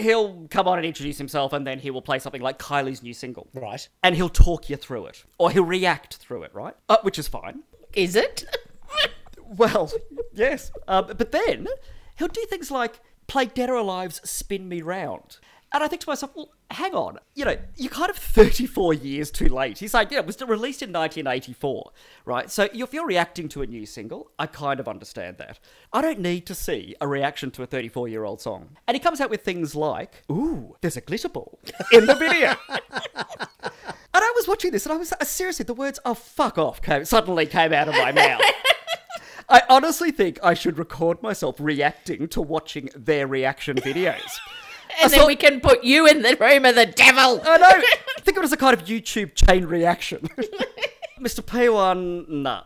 he'll 0.00 0.46
come 0.48 0.68
on 0.68 0.78
and 0.78 0.86
introduce 0.86 1.18
himself, 1.18 1.52
and 1.52 1.66
then 1.66 1.80
he 1.80 1.90
will 1.90 2.02
play 2.02 2.18
something 2.20 2.40
like 2.42 2.58
Kylie's 2.58 3.02
new 3.02 3.12
single, 3.14 3.48
Right. 3.52 3.86
and 4.04 4.14
he'll 4.14 4.28
talk 4.28 4.70
you 4.70 4.76
through 4.76 5.06
it, 5.06 5.24
or 5.38 5.50
he'll 5.50 5.64
react 5.64 6.16
through 6.16 6.44
it, 6.44 6.54
right? 6.54 6.74
Uh, 6.88 6.98
which 7.02 7.18
is 7.18 7.26
fine. 7.28 7.64
Is 7.94 8.14
it? 8.16 8.44
Well, 9.56 9.92
yes. 10.32 10.72
Um, 10.88 11.12
but 11.16 11.30
then 11.30 11.68
he'll 12.18 12.28
do 12.28 12.44
things 12.48 12.70
like 12.70 12.98
play 13.26 13.46
Dead 13.46 13.70
or 13.70 13.76
Alive's 13.76 14.20
Spin 14.28 14.68
Me 14.68 14.82
Round. 14.82 15.38
And 15.72 15.82
I 15.82 15.88
think 15.88 16.02
to 16.02 16.08
myself, 16.08 16.30
well, 16.36 16.52
hang 16.70 16.94
on. 16.94 17.18
You 17.34 17.46
know, 17.46 17.56
you're 17.76 17.90
kind 17.90 18.08
of 18.08 18.16
34 18.16 18.94
years 18.94 19.32
too 19.32 19.48
late. 19.48 19.78
He's 19.78 19.92
like, 19.92 20.12
yeah, 20.12 20.20
it 20.20 20.26
was 20.26 20.40
released 20.40 20.82
in 20.82 20.92
1984, 20.92 21.90
right? 22.24 22.48
So 22.48 22.68
if 22.72 22.94
you're 22.94 23.06
reacting 23.06 23.48
to 23.48 23.62
a 23.62 23.66
new 23.66 23.84
single, 23.84 24.30
I 24.38 24.46
kind 24.46 24.78
of 24.78 24.86
understand 24.86 25.38
that. 25.38 25.58
I 25.92 26.00
don't 26.00 26.20
need 26.20 26.46
to 26.46 26.54
see 26.54 26.94
a 27.00 27.08
reaction 27.08 27.50
to 27.52 27.64
a 27.64 27.66
34 27.66 28.06
year 28.06 28.22
old 28.22 28.40
song. 28.40 28.76
And 28.86 28.94
he 28.94 29.00
comes 29.00 29.20
out 29.20 29.30
with 29.30 29.42
things 29.42 29.74
like, 29.74 30.22
ooh, 30.30 30.76
there's 30.80 30.96
a 30.96 31.00
glitter 31.00 31.28
ball 31.28 31.58
in 31.92 32.06
the 32.06 32.14
video. 32.14 32.54
And 34.14 34.22
I 34.22 34.32
was 34.36 34.46
watching 34.46 34.70
this, 34.70 34.86
and 34.86 34.92
I 34.92 34.96
was 34.96 35.12
uh, 35.12 35.24
seriously, 35.24 35.64
the 35.64 35.74
words 35.74 35.98
"oh 36.04 36.14
fuck 36.14 36.56
off" 36.56 36.80
came, 36.80 37.04
suddenly 37.04 37.46
came 37.46 37.72
out 37.72 37.88
of 37.88 37.94
my 37.94 38.12
mouth. 38.12 38.40
I 39.48 39.62
honestly 39.68 40.10
think 40.10 40.38
I 40.42 40.54
should 40.54 40.78
record 40.78 41.22
myself 41.22 41.56
reacting 41.58 42.28
to 42.28 42.40
watching 42.40 42.88
their 42.96 43.26
reaction 43.26 43.76
videos. 43.76 44.20
And 45.02 45.10
then 45.10 45.20
saw- 45.20 45.26
we 45.26 45.34
can 45.34 45.60
put 45.60 45.82
you 45.82 46.06
in 46.06 46.22
the 46.22 46.36
room 46.38 46.64
of 46.64 46.76
the 46.76 46.86
devil. 46.86 47.40
I 47.44 47.56
know. 47.56 47.82
Think 48.20 48.36
of 48.36 48.42
it 48.42 48.44
as 48.44 48.52
a 48.52 48.56
kind 48.56 48.78
of 48.78 48.86
YouTube 48.86 49.34
chain 49.34 49.64
reaction. 49.64 50.20
Mr. 51.20 51.40
P1, 51.40 52.28
nah. 52.28 52.62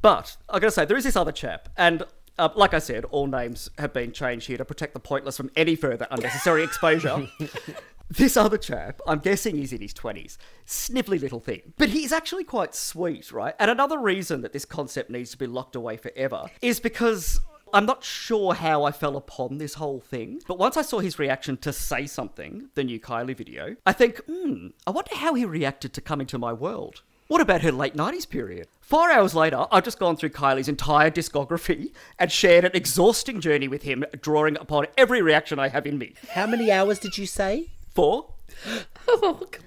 But 0.00 0.36
I 0.48 0.60
gotta 0.60 0.70
say, 0.70 0.84
there 0.84 0.96
is 0.96 1.02
this 1.02 1.16
other 1.16 1.32
chap, 1.32 1.68
and 1.76 2.04
uh, 2.38 2.50
like 2.54 2.72
I 2.72 2.78
said, 2.78 3.04
all 3.06 3.26
names 3.26 3.68
have 3.78 3.92
been 3.92 4.12
changed 4.12 4.46
here 4.46 4.58
to 4.58 4.64
protect 4.64 4.94
the 4.94 5.00
pointless 5.00 5.36
from 5.36 5.50
any 5.56 5.74
further 5.74 6.06
unnecessary 6.10 6.62
exposure. 6.62 7.26
This 8.10 8.36
other 8.36 8.58
chap, 8.58 9.00
I'm 9.06 9.20
guessing 9.20 9.54
he's 9.54 9.72
in 9.72 9.80
his 9.80 9.94
20s, 9.94 10.36
snivelly 10.66 11.20
little 11.20 11.38
thing. 11.38 11.74
But 11.78 11.90
he's 11.90 12.10
actually 12.10 12.42
quite 12.42 12.74
sweet, 12.74 13.30
right? 13.30 13.54
And 13.56 13.70
another 13.70 14.00
reason 14.00 14.42
that 14.42 14.52
this 14.52 14.64
concept 14.64 15.10
needs 15.10 15.30
to 15.30 15.38
be 15.38 15.46
locked 15.46 15.76
away 15.76 15.96
forever 15.96 16.46
is 16.60 16.80
because 16.80 17.40
I'm 17.72 17.86
not 17.86 18.02
sure 18.02 18.54
how 18.54 18.82
I 18.82 18.90
fell 18.90 19.16
upon 19.16 19.58
this 19.58 19.74
whole 19.74 20.00
thing. 20.00 20.42
But 20.48 20.58
once 20.58 20.76
I 20.76 20.82
saw 20.82 20.98
his 20.98 21.20
reaction 21.20 21.56
to 21.58 21.72
Say 21.72 22.08
Something, 22.08 22.70
the 22.74 22.82
new 22.82 22.98
Kylie 22.98 23.36
video, 23.36 23.76
I 23.86 23.92
think, 23.92 24.20
hmm, 24.24 24.70
I 24.88 24.90
wonder 24.90 25.14
how 25.14 25.34
he 25.34 25.44
reacted 25.44 25.92
to 25.92 26.00
Coming 26.00 26.26
to 26.28 26.38
My 26.38 26.52
World. 26.52 27.02
What 27.28 27.40
about 27.40 27.62
her 27.62 27.70
late 27.70 27.94
90s 27.94 28.28
period? 28.28 28.66
Four 28.80 29.12
hours 29.12 29.36
later, 29.36 29.66
I've 29.70 29.84
just 29.84 30.00
gone 30.00 30.16
through 30.16 30.30
Kylie's 30.30 30.68
entire 30.68 31.12
discography 31.12 31.92
and 32.18 32.32
shared 32.32 32.64
an 32.64 32.72
exhausting 32.74 33.40
journey 33.40 33.68
with 33.68 33.82
him, 33.82 34.04
drawing 34.20 34.56
upon 34.56 34.88
every 34.98 35.22
reaction 35.22 35.60
I 35.60 35.68
have 35.68 35.86
in 35.86 35.96
me. 35.96 36.14
How 36.30 36.48
many 36.48 36.72
hours 36.72 36.98
did 36.98 37.16
you 37.16 37.26
say? 37.26 37.68
Four? 37.94 38.34
Oh, 39.12 39.32
God. 39.50 39.64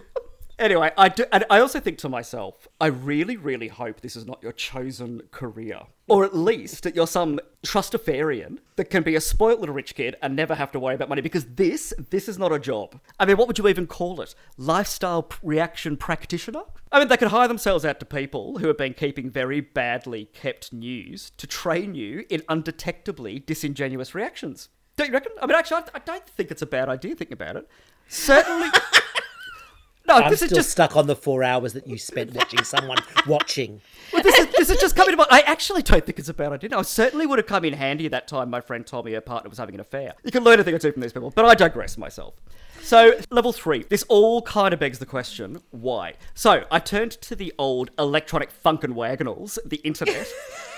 Anyway, 0.59 0.91
I 0.97 1.09
do, 1.09 1.25
and 1.31 1.43
I 1.49 1.59
also 1.59 1.79
think 1.79 1.97
to 1.99 2.09
myself, 2.09 2.67
I 2.79 2.87
really, 2.87 3.35
really 3.35 3.67
hope 3.67 3.99
this 4.01 4.15
is 4.15 4.25
not 4.25 4.41
your 4.43 4.51
chosen 4.51 5.23
career, 5.31 5.81
or 6.07 6.23
at 6.23 6.35
least 6.35 6.83
that 6.83 6.95
you're 6.95 7.07
some 7.07 7.39
trustafarian 7.65 8.59
that 8.75 8.85
can 8.85 9.01
be 9.01 9.15
a 9.15 9.21
spoilt 9.21 9.59
little 9.59 9.73
rich 9.73 9.95
kid 9.95 10.15
and 10.21 10.35
never 10.35 10.53
have 10.53 10.71
to 10.73 10.79
worry 10.79 10.93
about 10.93 11.09
money. 11.09 11.21
Because 11.21 11.45
this, 11.55 11.91
this 12.11 12.29
is 12.29 12.37
not 12.37 12.53
a 12.53 12.59
job. 12.59 12.99
I 13.19 13.25
mean, 13.25 13.35
what 13.35 13.47
would 13.47 13.57
you 13.57 13.67
even 13.67 13.87
call 13.87 14.21
it? 14.21 14.35
Lifestyle 14.55 15.27
reaction 15.41 15.97
practitioner? 15.97 16.63
I 16.91 16.99
mean, 16.99 17.07
they 17.07 17.17
could 17.17 17.29
hire 17.29 17.47
themselves 17.47 17.83
out 17.83 17.99
to 17.99 18.05
people 18.05 18.59
who 18.59 18.67
have 18.67 18.77
been 18.77 18.93
keeping 18.93 19.31
very 19.31 19.59
badly 19.59 20.25
kept 20.33 20.71
news 20.71 21.31
to 21.37 21.47
train 21.47 21.95
you 21.95 22.25
in 22.29 22.41
undetectably 22.41 23.43
disingenuous 23.43 24.13
reactions. 24.13 24.69
Don't 24.95 25.07
you 25.07 25.13
reckon? 25.13 25.31
I 25.41 25.47
mean, 25.47 25.55
actually, 25.55 25.77
I, 25.77 25.95
I 25.95 25.99
don't 25.99 26.27
think 26.27 26.51
it's 26.51 26.61
a 26.61 26.67
bad 26.67 26.87
idea. 26.87 27.15
Thinking 27.15 27.33
about 27.33 27.55
it, 27.55 27.67
certainly. 28.07 28.69
No, 30.05 30.15
I'm 30.15 30.29
this 30.29 30.39
still 30.39 30.49
is 30.49 30.53
just 30.53 30.71
stuck 30.71 30.97
on 30.97 31.07
the 31.07 31.15
four 31.15 31.43
hours 31.43 31.71
that 31.73 31.87
you 31.87 31.97
spent 31.97 32.33
watching 32.33 32.63
someone 32.65 32.97
watching. 33.27 33.79
well, 34.11 34.21
this 34.21 34.37
is 34.37 34.47
this 34.47 34.69
is 34.69 34.77
just 34.77 34.97
coming 34.97 35.11
to 35.11 35.17
mind. 35.17 35.29
I 35.31 35.39
actually 35.41 35.81
don't 35.81 36.05
think 36.05 36.19
it's 36.19 36.27
a 36.27 36.33
bad 36.33 36.51
idea. 36.51 36.77
I 36.77 36.81
certainly 36.81 37.25
would 37.25 37.39
have 37.39 37.47
come 37.47 37.63
in 37.63 37.73
handy 37.73 38.05
at 38.05 38.11
that 38.11 38.27
time 38.27 38.49
my 38.49 38.59
friend 38.59 38.85
told 38.85 39.05
me 39.05 39.13
her 39.13 39.21
partner 39.21 39.49
was 39.49 39.59
having 39.59 39.75
an 39.75 39.81
affair. 39.81 40.13
You 40.25 40.31
can 40.31 40.43
learn 40.43 40.59
a 40.59 40.63
thing 40.63 40.75
or 40.75 40.79
two 40.79 40.91
from 40.91 41.01
these 41.01 41.13
people, 41.13 41.31
but 41.33 41.45
I 41.45 41.55
digress 41.55 41.97
myself. 41.97 42.33
So, 42.81 43.13
level 43.31 43.53
three. 43.53 43.83
This 43.83 44.03
all 44.09 44.41
kind 44.41 44.73
of 44.73 44.79
begs 44.81 44.99
the 44.99 45.05
question 45.05 45.61
why? 45.71 46.15
So, 46.33 46.65
I 46.69 46.79
turned 46.79 47.11
to 47.21 47.33
the 47.33 47.53
old 47.57 47.91
electronic 47.97 48.51
Funk 48.51 48.83
and 48.83 48.97
Wagnalls, 48.97 49.57
the 49.65 49.77
internet. 49.77 50.27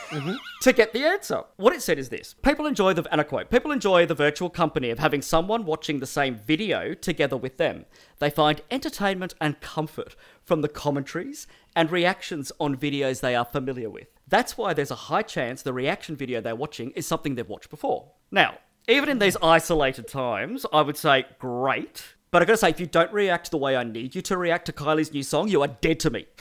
Mm-hmm. 0.09 0.35
to 0.61 0.73
get 0.73 0.93
the 0.93 1.03
answer. 1.03 1.43
What 1.57 1.73
it 1.73 1.81
said 1.81 1.97
is 1.97 2.09
this 2.09 2.35
People 2.43 2.65
enjoy 2.65 2.93
the, 2.93 3.07
and 3.11 3.19
I 3.19 3.23
quote, 3.23 3.49
people 3.49 3.71
enjoy 3.71 4.05
the 4.05 4.13
virtual 4.13 4.49
company 4.49 4.89
of 4.89 4.99
having 4.99 5.21
someone 5.21 5.65
watching 5.65 5.99
the 5.99 6.05
same 6.05 6.35
video 6.35 6.93
together 6.93 7.37
with 7.37 7.57
them. 7.57 7.85
They 8.19 8.29
find 8.29 8.61
entertainment 8.69 9.33
and 9.41 9.59
comfort 9.61 10.15
from 10.43 10.61
the 10.61 10.69
commentaries 10.69 11.47
and 11.75 11.91
reactions 11.91 12.51
on 12.59 12.77
videos 12.77 13.21
they 13.21 13.35
are 13.35 13.45
familiar 13.45 13.89
with. 13.89 14.07
That's 14.27 14.57
why 14.57 14.73
there's 14.73 14.91
a 14.91 14.95
high 14.95 15.23
chance 15.23 15.61
the 15.61 15.73
reaction 15.73 16.15
video 16.15 16.41
they're 16.41 16.55
watching 16.55 16.91
is 16.91 17.05
something 17.05 17.35
they've 17.35 17.47
watched 17.47 17.69
before. 17.69 18.11
Now, 18.31 18.59
even 18.87 19.09
in 19.09 19.19
these 19.19 19.37
isolated 19.41 20.07
times, 20.07 20.65
I 20.71 20.81
would 20.81 20.97
say 20.97 21.25
great. 21.39 22.15
But 22.31 22.41
I 22.41 22.45
gotta 22.45 22.57
say, 22.57 22.69
if 22.69 22.79
you 22.79 22.85
don't 22.85 23.11
react 23.13 23.51
the 23.51 23.57
way 23.57 23.75
I 23.75 23.83
need 23.83 24.13
you 24.13 24.21
to 24.23 24.37
react 24.37 24.65
to 24.65 24.73
Kylie's 24.73 25.13
new 25.13 25.23
song, 25.23 25.47
you 25.47 25.61
are 25.61 25.67
dead 25.67 25.99
to 26.01 26.09
me. 26.09 26.27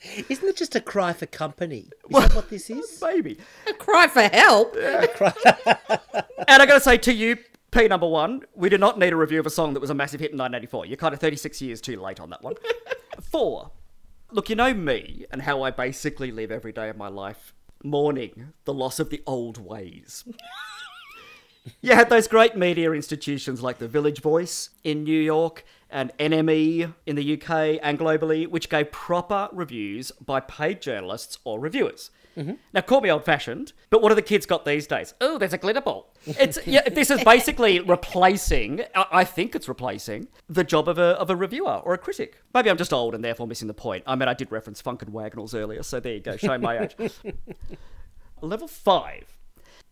Isn't 0.28 0.48
it 0.48 0.56
just 0.56 0.74
a 0.74 0.80
cry 0.80 1.12
for 1.12 1.26
company? 1.26 1.90
Is 2.08 2.18
that 2.18 2.34
what 2.34 2.50
this 2.50 2.70
is? 2.70 3.00
Baby. 3.00 3.38
A 3.68 3.72
cry 3.72 4.06
for 4.08 4.22
help. 4.22 4.76
And 6.48 6.62
I 6.62 6.66
gotta 6.66 6.80
say 6.80 6.96
to 6.98 7.12
you, 7.12 7.38
P 7.70 7.88
number 7.88 8.06
one, 8.06 8.42
we 8.54 8.68
do 8.68 8.78
not 8.78 8.98
need 8.98 9.12
a 9.12 9.16
review 9.16 9.40
of 9.40 9.46
a 9.46 9.50
song 9.50 9.74
that 9.74 9.80
was 9.80 9.90
a 9.90 9.94
massive 9.94 10.20
hit 10.20 10.30
in 10.30 10.38
1984. 10.38 10.86
You're 10.86 10.96
kind 10.96 11.12
of 11.12 11.18
36 11.20 11.60
years 11.60 11.80
too 11.80 12.00
late 12.00 12.20
on 12.20 12.30
that 12.30 12.42
one. 12.42 12.54
Four, 13.20 13.72
look, 14.30 14.48
you 14.48 14.54
know 14.54 14.72
me 14.72 15.26
and 15.30 15.42
how 15.42 15.62
I 15.62 15.70
basically 15.70 16.30
live 16.30 16.52
every 16.52 16.72
day 16.72 16.88
of 16.88 16.96
my 16.96 17.08
life 17.08 17.52
mourning 17.82 18.52
the 18.64 18.74
loss 18.74 19.00
of 19.00 19.10
the 19.10 19.22
old 19.26 19.58
ways. 19.58 20.24
You 21.80 21.94
had 21.94 22.10
those 22.10 22.28
great 22.28 22.56
media 22.56 22.92
institutions 22.92 23.60
like 23.62 23.78
the 23.78 23.88
Village 23.88 24.20
Voice 24.20 24.70
in 24.84 25.02
New 25.02 25.20
York 25.20 25.64
and 25.90 26.12
NME 26.18 26.92
in 27.06 27.16
the 27.16 27.34
UK 27.34 27.78
and 27.82 27.98
globally, 27.98 28.46
which 28.46 28.68
gave 28.68 28.90
proper 28.90 29.48
reviews 29.52 30.10
by 30.12 30.40
paid 30.40 30.80
journalists 30.80 31.38
or 31.44 31.60
reviewers. 31.60 32.10
Mm-hmm. 32.36 32.52
Now, 32.74 32.82
call 32.82 33.00
me 33.00 33.10
old-fashioned, 33.10 33.72
but 33.88 34.02
what 34.02 34.10
have 34.10 34.16
the 34.16 34.22
kids 34.22 34.44
got 34.44 34.66
these 34.66 34.86
days? 34.86 35.14
Oh, 35.20 35.38
there's 35.38 35.54
a 35.54 35.58
glitter 35.58 35.80
ball. 35.80 36.12
It's 36.26 36.58
yeah. 36.66 36.86
This 36.88 37.10
is 37.10 37.24
basically 37.24 37.80
replacing. 37.94 38.82
I 38.94 39.06
I 39.10 39.24
think 39.24 39.54
it's 39.54 39.68
replacing 39.68 40.28
the 40.48 40.64
job 40.64 40.88
of 40.88 40.98
a 40.98 41.18
of 41.18 41.30
a 41.30 41.36
reviewer 41.36 41.80
or 41.82 41.94
a 41.94 41.98
critic. 41.98 42.42
Maybe 42.52 42.68
I'm 42.68 42.76
just 42.76 42.92
old 42.92 43.14
and 43.14 43.24
therefore 43.24 43.46
missing 43.46 43.68
the 43.68 43.74
point. 43.74 44.04
I 44.06 44.16
mean, 44.16 44.28
I 44.28 44.34
did 44.34 44.52
reference 44.52 44.82
Funk 44.82 45.00
and 45.02 45.12
Wagnalls 45.14 45.54
earlier, 45.54 45.82
so 45.82 45.98
there 45.98 46.14
you 46.14 46.20
go, 46.20 46.36
showing 46.36 46.60
my 46.60 46.80
age. 46.80 46.96
Level 48.42 48.68
five. 48.68 49.38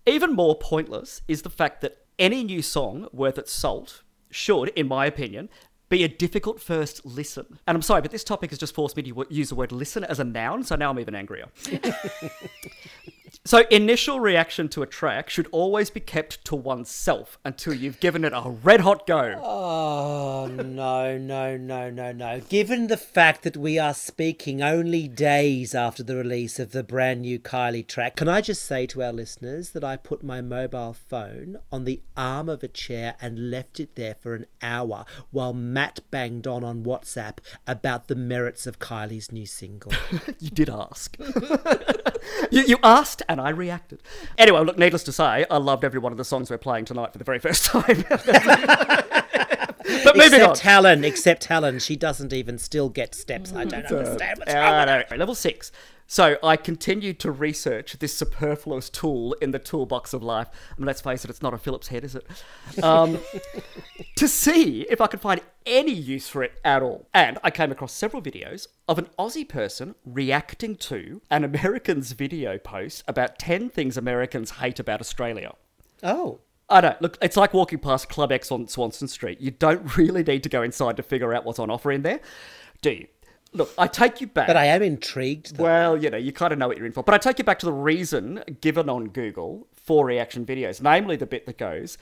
Even 0.06 0.34
more 0.34 0.54
pointless 0.58 1.22
is 1.26 1.42
the 1.42 1.50
fact 1.50 1.80
that 1.80 1.96
any 2.18 2.44
new 2.44 2.60
song 2.60 3.08
worth 3.10 3.38
its 3.38 3.52
salt 3.52 4.02
should, 4.30 4.68
in 4.70 4.86
my 4.86 5.06
opinion, 5.06 5.48
be 5.88 6.04
a 6.04 6.08
difficult 6.08 6.60
first 6.60 7.04
listen. 7.04 7.58
And 7.66 7.74
I'm 7.74 7.82
sorry, 7.82 8.02
but 8.02 8.10
this 8.10 8.24
topic 8.24 8.50
has 8.50 8.58
just 8.58 8.74
forced 8.74 8.96
me 8.96 9.02
to 9.02 9.26
use 9.30 9.48
the 9.48 9.54
word 9.54 9.72
listen 9.72 10.04
as 10.04 10.18
a 10.18 10.24
noun, 10.24 10.64
so 10.64 10.76
now 10.76 10.90
I'm 10.90 10.98
even 10.98 11.14
angrier. 11.14 11.46
so, 13.46 13.64
initial 13.70 14.20
reaction 14.20 14.70
to 14.70 14.82
a 14.82 14.86
track 14.86 15.28
should 15.28 15.48
always 15.52 15.90
be 15.90 16.00
kept 16.00 16.42
to 16.46 16.56
oneself 16.56 17.38
until 17.44 17.74
you've 17.74 18.00
given 18.00 18.24
it 18.24 18.32
a 18.34 18.48
red 18.62 18.80
hot 18.80 19.06
go. 19.06 19.38
Oh, 19.42 20.46
no, 20.46 21.18
no, 21.18 21.54
no, 21.58 21.90
no, 21.90 22.12
no. 22.12 22.40
Given 22.48 22.86
the 22.86 22.96
fact 22.96 23.42
that 23.42 23.58
we 23.58 23.78
are 23.78 23.92
speaking 23.92 24.62
only 24.62 25.08
days 25.08 25.74
after 25.74 26.02
the 26.02 26.16
release 26.16 26.58
of 26.58 26.72
the 26.72 26.82
brand 26.82 27.20
new 27.20 27.38
Kylie 27.38 27.86
track, 27.86 28.16
can 28.16 28.28
I 28.28 28.40
just 28.40 28.64
say 28.64 28.86
to 28.86 29.02
our 29.02 29.12
listeners 29.12 29.72
that 29.72 29.84
I 29.84 29.98
put 29.98 30.22
my 30.22 30.40
mobile 30.40 30.94
phone 30.94 31.58
on 31.70 31.84
the 31.84 32.00
arm 32.16 32.48
of 32.48 32.62
a 32.62 32.68
chair 32.68 33.14
and 33.20 33.50
left 33.50 33.78
it 33.78 33.94
there 33.94 34.14
for 34.14 34.34
an 34.34 34.46
hour 34.62 35.04
while 35.32 35.52
Matt 35.52 36.00
banged 36.10 36.46
on 36.46 36.64
on 36.64 36.82
WhatsApp 36.82 37.40
about 37.66 38.08
the 38.08 38.16
merits 38.16 38.66
of 38.66 38.78
Kylie's 38.78 39.30
new 39.30 39.44
single? 39.44 39.92
You 40.40 40.50
did 40.50 40.68
ask. 40.68 41.16
you, 42.50 42.62
you 42.62 42.78
asked, 42.82 43.22
and 43.34 43.40
I 43.40 43.50
reacted. 43.50 44.00
Anyway, 44.38 44.60
look, 44.64 44.78
needless 44.78 45.02
to 45.04 45.12
say, 45.12 45.44
I 45.50 45.56
loved 45.56 45.84
every 45.84 45.98
one 45.98 46.12
of 46.12 46.18
the 46.18 46.24
songs 46.24 46.50
we're 46.50 46.58
playing 46.58 46.84
tonight 46.84 47.12
for 47.12 47.18
the 47.18 47.24
very 47.24 47.40
first 47.40 47.64
time. 47.66 48.04
but 50.04 50.16
moving 50.16 50.40
on. 50.42 50.50
except 50.50 50.58
Helen, 50.60 51.04
except 51.04 51.44
Helen. 51.46 51.78
She 51.80 51.96
doesn't 51.96 52.32
even 52.32 52.58
still 52.58 52.88
get 52.88 53.14
steps. 53.14 53.52
I 53.52 53.64
don't 53.64 53.84
understand 53.86 54.38
what's 54.38 54.54
wrong 54.54 54.88
Uh, 54.88 55.04
no, 55.10 55.16
level 55.16 55.34
six. 55.34 55.72
So 56.06 56.36
I 56.42 56.56
continued 56.56 57.18
to 57.20 57.30
research 57.30 57.98
this 57.98 58.14
superfluous 58.14 58.90
tool 58.90 59.32
in 59.40 59.52
the 59.52 59.58
toolbox 59.58 60.12
of 60.12 60.22
life. 60.22 60.48
I 60.70 60.74
mean, 60.78 60.86
let's 60.86 61.00
face 61.00 61.24
it, 61.24 61.30
it's 61.30 61.40
not 61.42 61.54
a 61.54 61.58
Phillips 61.58 61.88
head, 61.88 62.04
is 62.04 62.14
it? 62.14 62.26
Um, 62.84 63.18
to 64.16 64.28
see 64.28 64.82
if 64.90 65.00
I 65.00 65.06
could 65.06 65.20
find 65.22 65.40
any 65.66 65.92
use 65.92 66.28
for 66.28 66.42
it 66.42 66.60
at 66.64 66.82
all. 66.82 67.08
And 67.12 67.38
I 67.42 67.50
came 67.50 67.72
across 67.72 67.92
several 67.92 68.22
videos 68.22 68.66
of 68.88 68.98
an 68.98 69.08
Aussie 69.18 69.48
person 69.48 69.94
reacting 70.04 70.76
to 70.76 71.22
an 71.30 71.44
American's 71.44 72.12
video 72.24 72.58
post 72.58 73.04
about 73.06 73.38
10 73.38 73.70
things 73.70 73.96
Americans 73.96 74.52
hate 74.52 74.78
about 74.78 75.00
Australia. 75.00 75.54
Oh. 76.02 76.40
I 76.68 76.80
don't 76.80 77.00
Look, 77.02 77.18
it's 77.20 77.36
like 77.36 77.52
walking 77.52 77.78
past 77.78 78.08
Club 78.08 78.32
X 78.32 78.50
on 78.50 78.68
Swanston 78.68 79.08
Street. 79.08 79.40
You 79.40 79.50
don't 79.50 79.96
really 79.98 80.22
need 80.22 80.42
to 80.44 80.48
go 80.48 80.62
inside 80.62 80.96
to 80.96 81.02
figure 81.02 81.34
out 81.34 81.44
what's 81.44 81.58
on 81.58 81.70
offer 81.70 81.92
in 81.92 82.02
there, 82.02 82.20
do 82.80 82.90
you? 82.90 83.06
Look, 83.52 83.72
I 83.78 83.86
take 83.86 84.20
you 84.20 84.26
back. 84.26 84.48
But 84.48 84.56
I 84.56 84.66
am 84.66 84.82
intrigued. 84.82 85.56
Though. 85.56 85.62
Well, 85.62 85.96
you 85.96 86.10
know, 86.10 86.16
you 86.16 86.32
kind 86.32 86.52
of 86.52 86.58
know 86.58 86.66
what 86.66 86.76
you're 86.76 86.86
in 86.86 86.92
for. 86.92 87.04
But 87.04 87.14
I 87.14 87.18
take 87.18 87.38
you 87.38 87.44
back 87.44 87.60
to 87.60 87.66
the 87.66 87.72
reason 87.72 88.42
given 88.60 88.88
on 88.88 89.08
Google 89.08 89.68
for 89.72 90.04
reaction 90.04 90.44
videos, 90.44 90.82
namely 90.82 91.14
the 91.14 91.26
bit 91.26 91.46
that 91.46 91.56
goes, 91.56 91.96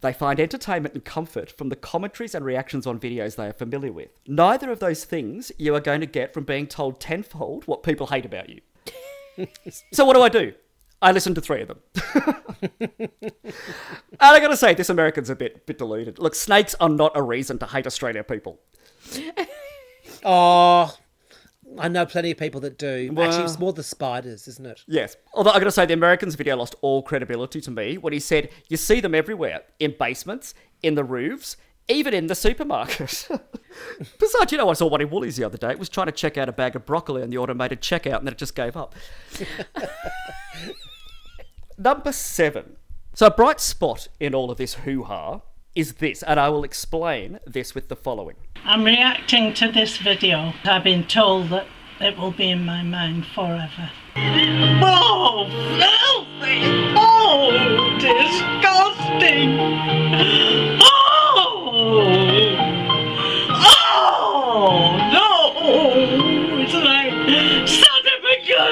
they 0.00 0.12
find 0.12 0.38
entertainment 0.38 0.94
and 0.94 1.04
comfort 1.04 1.50
from 1.50 1.68
the 1.68 1.76
commentaries 1.76 2.34
and 2.34 2.44
reactions 2.44 2.86
on 2.86 3.00
videos 3.00 3.36
they 3.36 3.48
are 3.48 3.52
familiar 3.52 3.92
with. 3.92 4.10
Neither 4.26 4.70
of 4.70 4.78
those 4.78 5.04
things 5.04 5.50
you 5.58 5.74
are 5.74 5.80
going 5.80 6.00
to 6.00 6.06
get 6.06 6.32
from 6.32 6.44
being 6.44 6.66
told 6.66 7.00
tenfold 7.00 7.66
what 7.66 7.82
people 7.82 8.08
hate 8.08 8.24
about 8.24 8.48
you. 8.48 8.60
so 9.92 10.04
what 10.04 10.14
do 10.14 10.22
I 10.22 10.28
do? 10.28 10.52
I 11.00 11.12
listen 11.12 11.34
to 11.34 11.40
three 11.40 11.62
of 11.62 11.68
them. 11.68 11.80
and 12.80 13.10
I 14.20 14.40
gotta 14.40 14.56
say, 14.56 14.74
this 14.74 14.90
American's 14.90 15.30
a 15.30 15.36
bit 15.36 15.64
bit 15.64 15.78
deluded. 15.78 16.18
Look, 16.18 16.34
snakes 16.34 16.74
are 16.80 16.88
not 16.88 17.12
a 17.14 17.22
reason 17.22 17.58
to 17.58 17.66
hate 17.66 17.86
Australia 17.86 18.24
people. 18.24 18.60
Oh, 20.24 20.96
I 21.78 21.88
know 21.88 22.06
plenty 22.06 22.30
of 22.30 22.38
people 22.38 22.60
that 22.62 22.78
do. 22.78 23.10
Well- 23.12 23.26
Actually, 23.28 23.44
it's 23.44 23.58
more 23.58 23.72
the 23.72 23.82
spiders, 23.82 24.48
isn't 24.48 24.66
it? 24.66 24.82
Yes. 24.86 25.16
Although 25.34 25.50
I've 25.50 25.60
gotta 25.60 25.70
say, 25.70 25.86
the 25.86 25.94
Americans 25.94 26.34
video 26.34 26.56
lost 26.56 26.74
all 26.80 27.02
credibility 27.02 27.60
to 27.62 27.70
me 27.70 27.98
when 27.98 28.12
he 28.12 28.20
said, 28.20 28.50
You 28.68 28.76
see 28.76 29.00
them 29.00 29.14
everywhere 29.14 29.62
in 29.78 29.94
basements, 29.98 30.54
in 30.82 30.94
the 30.94 31.04
roofs, 31.04 31.56
even 31.88 32.14
in 32.14 32.26
the 32.26 32.34
supermarket. 32.34 33.28
Besides, 34.18 34.52
you 34.52 34.58
know, 34.58 34.68
I 34.68 34.74
saw 34.74 34.86
one 34.86 35.00
in 35.00 35.10
Woolies 35.10 35.36
the 35.36 35.44
other 35.44 35.58
day. 35.58 35.70
It 35.70 35.78
was 35.78 35.88
trying 35.88 36.06
to 36.06 36.12
check 36.12 36.36
out 36.36 36.48
a 36.48 36.52
bag 36.52 36.76
of 36.76 36.84
broccoli 36.84 37.22
on 37.22 37.30
the 37.30 37.38
automated 37.38 37.80
checkout 37.80 38.18
and 38.18 38.26
then 38.26 38.32
it 38.34 38.38
just 38.38 38.54
gave 38.54 38.76
up. 38.76 38.94
Number 41.78 42.12
seven. 42.12 42.76
So, 43.14 43.26
a 43.26 43.30
bright 43.30 43.60
spot 43.60 44.08
in 44.20 44.34
all 44.34 44.50
of 44.50 44.58
this 44.58 44.74
hoo 44.74 45.04
ha 45.04 45.40
is 45.78 45.94
this, 45.94 46.24
and 46.24 46.40
I 46.40 46.48
will 46.48 46.64
explain 46.64 47.38
this 47.46 47.72
with 47.72 47.86
the 47.88 47.94
following. 47.94 48.34
I'm 48.64 48.82
reacting 48.82 49.54
to 49.54 49.70
this 49.70 49.96
video. 49.96 50.52
I've 50.64 50.82
been 50.82 51.04
told 51.06 51.50
that 51.50 51.68
it 52.00 52.18
will 52.18 52.32
be 52.32 52.50
in 52.50 52.64
my 52.64 52.82
mind 52.82 53.26
forever. 53.26 53.92
Oh, 54.16 55.46
filthy! 55.78 56.62
Oh, 56.96 57.52
disgusting! 58.00 59.56
Oh! 60.82 61.86
Oh, 63.70 64.96
no! 65.12 66.58
It's 66.60 66.74
like 66.74 67.68
Sodom 67.68 68.24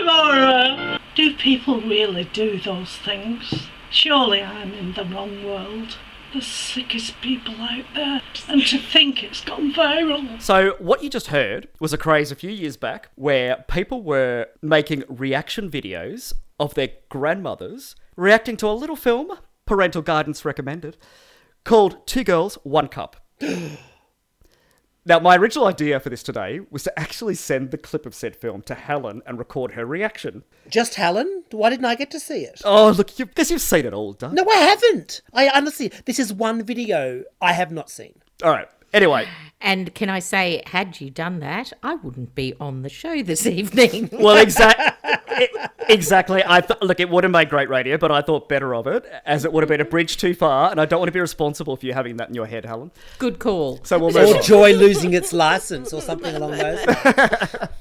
and! 0.08 1.00
Do 1.14 1.34
people 1.36 1.80
really 1.82 2.24
do 2.24 2.58
those 2.58 2.96
things? 2.96 3.68
Surely 3.90 4.42
I'm 4.42 4.74
in 4.74 4.94
the 4.94 5.04
wrong 5.04 5.44
world. 5.44 5.98
The 6.32 6.40
sickest 6.40 7.20
people 7.20 7.54
out 7.60 7.84
there. 7.94 8.22
And 8.48 8.64
to 8.66 8.78
think 8.78 9.22
it's 9.22 9.42
gone 9.42 9.72
viral. 9.72 10.40
So, 10.40 10.76
what 10.78 11.02
you 11.02 11.10
just 11.10 11.28
heard 11.28 11.68
was 11.80 11.92
a 11.92 11.98
craze 11.98 12.30
a 12.30 12.36
few 12.36 12.50
years 12.50 12.76
back 12.76 13.10
where 13.14 13.64
people 13.68 14.02
were 14.02 14.48
making 14.62 15.04
reaction 15.08 15.70
videos 15.70 16.32
of 16.58 16.74
their 16.74 16.90
grandmothers 17.08 17.96
reacting 18.16 18.56
to 18.58 18.66
a 18.66 18.72
little 18.72 18.96
film, 18.96 19.30
parental 19.66 20.02
guidance 20.02 20.44
recommended, 20.44 20.96
called 21.64 22.06
Two 22.06 22.24
Girls, 22.24 22.56
One 22.62 22.88
Cup. 22.88 23.16
Now, 25.08 25.20
my 25.20 25.36
original 25.36 25.68
idea 25.68 26.00
for 26.00 26.10
this 26.10 26.24
today 26.24 26.60
was 26.68 26.82
to 26.82 26.98
actually 26.98 27.36
send 27.36 27.70
the 27.70 27.78
clip 27.78 28.06
of 28.06 28.14
said 28.14 28.34
film 28.34 28.62
to 28.62 28.74
Helen 28.74 29.22
and 29.24 29.38
record 29.38 29.74
her 29.74 29.86
reaction. 29.86 30.42
Just 30.68 30.96
Helen? 30.96 31.44
Why 31.52 31.70
didn't 31.70 31.84
I 31.84 31.94
get 31.94 32.10
to 32.10 32.18
see 32.18 32.40
it? 32.42 32.60
Oh, 32.64 32.90
look, 32.90 33.16
you, 33.16 33.28
this 33.36 33.52
you've 33.52 33.60
seen 33.60 33.86
it 33.86 33.94
all, 33.94 34.14
done. 34.14 34.34
No, 34.34 34.44
I 34.50 34.56
haven't. 34.56 35.22
I 35.32 35.48
honestly, 35.48 35.92
this 36.06 36.18
is 36.18 36.32
one 36.32 36.64
video 36.64 37.22
I 37.40 37.52
have 37.52 37.70
not 37.70 37.88
seen. 37.88 38.20
All 38.42 38.50
right. 38.50 38.66
Anyway, 38.92 39.28
And 39.60 39.94
can 39.94 40.08
I 40.08 40.18
say, 40.18 40.62
had 40.66 41.00
you 41.00 41.10
done 41.10 41.38
that, 41.40 41.72
I 41.82 41.94
wouldn't 41.96 42.34
be 42.34 42.54
on 42.58 42.82
the 42.82 42.88
show 42.88 43.22
this 43.22 43.46
evening. 43.46 44.08
Well, 44.10 44.38
exactly. 44.38 44.86
Exactly. 45.88 46.42
I 46.46 46.60
th- 46.60 46.80
look. 46.82 47.00
It 47.00 47.08
would 47.10 47.24
have 47.24 47.30
made 47.30 47.48
great 47.50 47.68
radio, 47.68 47.96
but 47.96 48.10
I 48.10 48.22
thought 48.22 48.48
better 48.48 48.74
of 48.74 48.86
it, 48.86 49.04
as 49.24 49.44
it 49.44 49.52
would 49.52 49.62
have 49.62 49.68
been 49.68 49.80
a 49.80 49.84
bridge 49.84 50.16
too 50.16 50.34
far, 50.34 50.70
and 50.70 50.80
I 50.80 50.84
don't 50.86 51.00
want 51.00 51.08
to 51.08 51.12
be 51.12 51.20
responsible 51.20 51.76
for 51.76 51.86
you 51.86 51.92
having 51.94 52.16
that 52.16 52.28
in 52.28 52.34
your 52.34 52.46
head, 52.46 52.64
Helen. 52.64 52.90
Good 53.18 53.38
call. 53.38 53.80
So 53.84 53.98
we'll 53.98 54.16
Or. 54.16 54.40
Joy 54.42 54.72
losing 54.74 55.12
its 55.14 55.32
license 55.32 55.92
or 55.92 56.00
something 56.00 56.34
along 56.34 56.52
those 56.52 56.86
lines. 56.86 57.68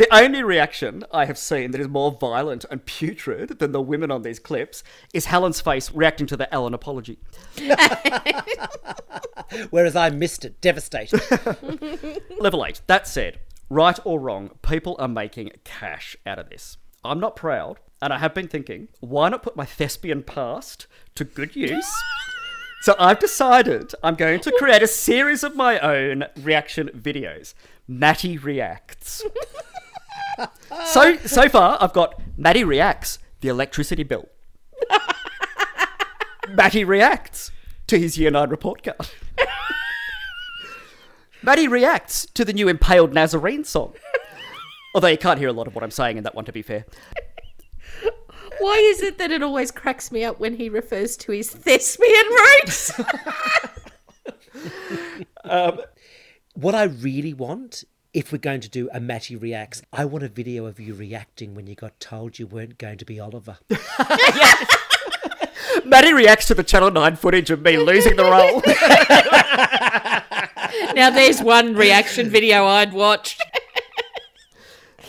The 0.00 0.08
only 0.14 0.42
reaction 0.42 1.04
I 1.12 1.26
have 1.26 1.36
seen 1.36 1.72
that 1.72 1.80
is 1.82 1.86
more 1.86 2.10
violent 2.10 2.64
and 2.70 2.82
putrid 2.86 3.58
than 3.58 3.72
the 3.72 3.82
women 3.82 4.10
on 4.10 4.22
these 4.22 4.38
clips 4.38 4.82
is 5.12 5.26
Helen's 5.26 5.60
face 5.60 5.92
reacting 5.92 6.26
to 6.28 6.38
the 6.38 6.50
Ellen 6.54 6.72
apology. 6.72 7.18
Whereas 9.68 9.96
I 9.96 10.08
missed 10.08 10.46
it. 10.46 10.58
Devastated. 10.62 11.20
Level 12.40 12.64
eight. 12.64 12.80
That 12.86 13.06
said, 13.06 13.40
right 13.68 13.98
or 14.04 14.18
wrong, 14.18 14.52
people 14.62 14.96
are 14.98 15.06
making 15.06 15.50
cash 15.64 16.16
out 16.24 16.38
of 16.38 16.48
this. 16.48 16.78
I'm 17.04 17.20
not 17.20 17.36
proud, 17.36 17.78
and 18.02 18.12
I 18.12 18.18
have 18.18 18.34
been 18.34 18.48
thinking, 18.48 18.88
why 19.00 19.28
not 19.28 19.42
put 19.42 19.56
my 19.56 19.64
thespian 19.64 20.22
past 20.22 20.86
to 21.14 21.24
good 21.24 21.56
use? 21.56 21.90
so 22.82 22.94
I've 22.98 23.18
decided 23.18 23.94
I'm 24.02 24.14
going 24.14 24.40
to 24.40 24.52
create 24.58 24.82
a 24.82 24.86
series 24.86 25.42
of 25.42 25.56
my 25.56 25.78
own 25.78 26.24
reaction 26.42 26.90
videos. 26.94 27.54
Matty 27.88 28.36
reacts. 28.38 29.24
so 30.86 31.16
so 31.18 31.48
far, 31.48 31.78
I've 31.80 31.92
got 31.92 32.20
Matty 32.36 32.64
reacts 32.64 33.18
the 33.40 33.48
electricity 33.48 34.02
bill. 34.02 34.28
Matty 36.48 36.84
reacts 36.84 37.50
to 37.86 37.98
his 37.98 38.18
year 38.18 38.30
nine 38.30 38.50
report 38.50 38.82
card. 38.82 39.08
Matty 41.42 41.66
reacts 41.66 42.26
to 42.26 42.44
the 42.44 42.52
new 42.52 42.68
Impaled 42.68 43.14
Nazarene 43.14 43.64
song. 43.64 43.94
Although 44.94 45.08
you 45.08 45.18
can't 45.18 45.38
hear 45.38 45.48
a 45.48 45.52
lot 45.52 45.66
of 45.66 45.74
what 45.74 45.84
I'm 45.84 45.90
saying 45.90 46.16
in 46.16 46.24
that 46.24 46.34
one, 46.34 46.44
to 46.44 46.52
be 46.52 46.62
fair. 46.62 46.84
Why 48.58 48.74
is 48.76 49.02
it 49.02 49.18
that 49.18 49.30
it 49.30 49.42
always 49.42 49.70
cracks 49.70 50.12
me 50.12 50.24
up 50.24 50.38
when 50.38 50.56
he 50.56 50.68
refers 50.68 51.16
to 51.18 51.32
his 51.32 51.50
thespian 51.50 52.26
roots? 52.28 52.92
Um, 55.44 55.80
what 56.54 56.74
I 56.74 56.84
really 56.84 57.32
want, 57.32 57.84
if 58.12 58.32
we're 58.32 58.38
going 58.38 58.60
to 58.60 58.68
do 58.68 58.88
a 58.92 59.00
Matty 59.00 59.36
reacts, 59.36 59.82
I 59.92 60.04
want 60.04 60.24
a 60.24 60.28
video 60.28 60.66
of 60.66 60.78
you 60.78 60.94
reacting 60.94 61.54
when 61.54 61.66
you 61.66 61.74
got 61.74 61.98
told 61.98 62.38
you 62.38 62.46
weren't 62.46 62.78
going 62.78 62.98
to 62.98 63.04
be 63.04 63.18
Oliver. 63.18 63.58
Matty 65.84 66.12
reacts 66.12 66.46
to 66.46 66.54
the 66.54 66.62
Channel 66.62 66.90
9 66.90 67.16
footage 67.16 67.50
of 67.50 67.62
me 67.62 67.78
losing 67.78 68.16
the 68.16 68.24
role. 68.24 68.62
now, 70.94 71.10
there's 71.10 71.42
one 71.42 71.74
reaction 71.74 72.28
video 72.28 72.66
I'd 72.66 72.92
watch. 72.92 73.38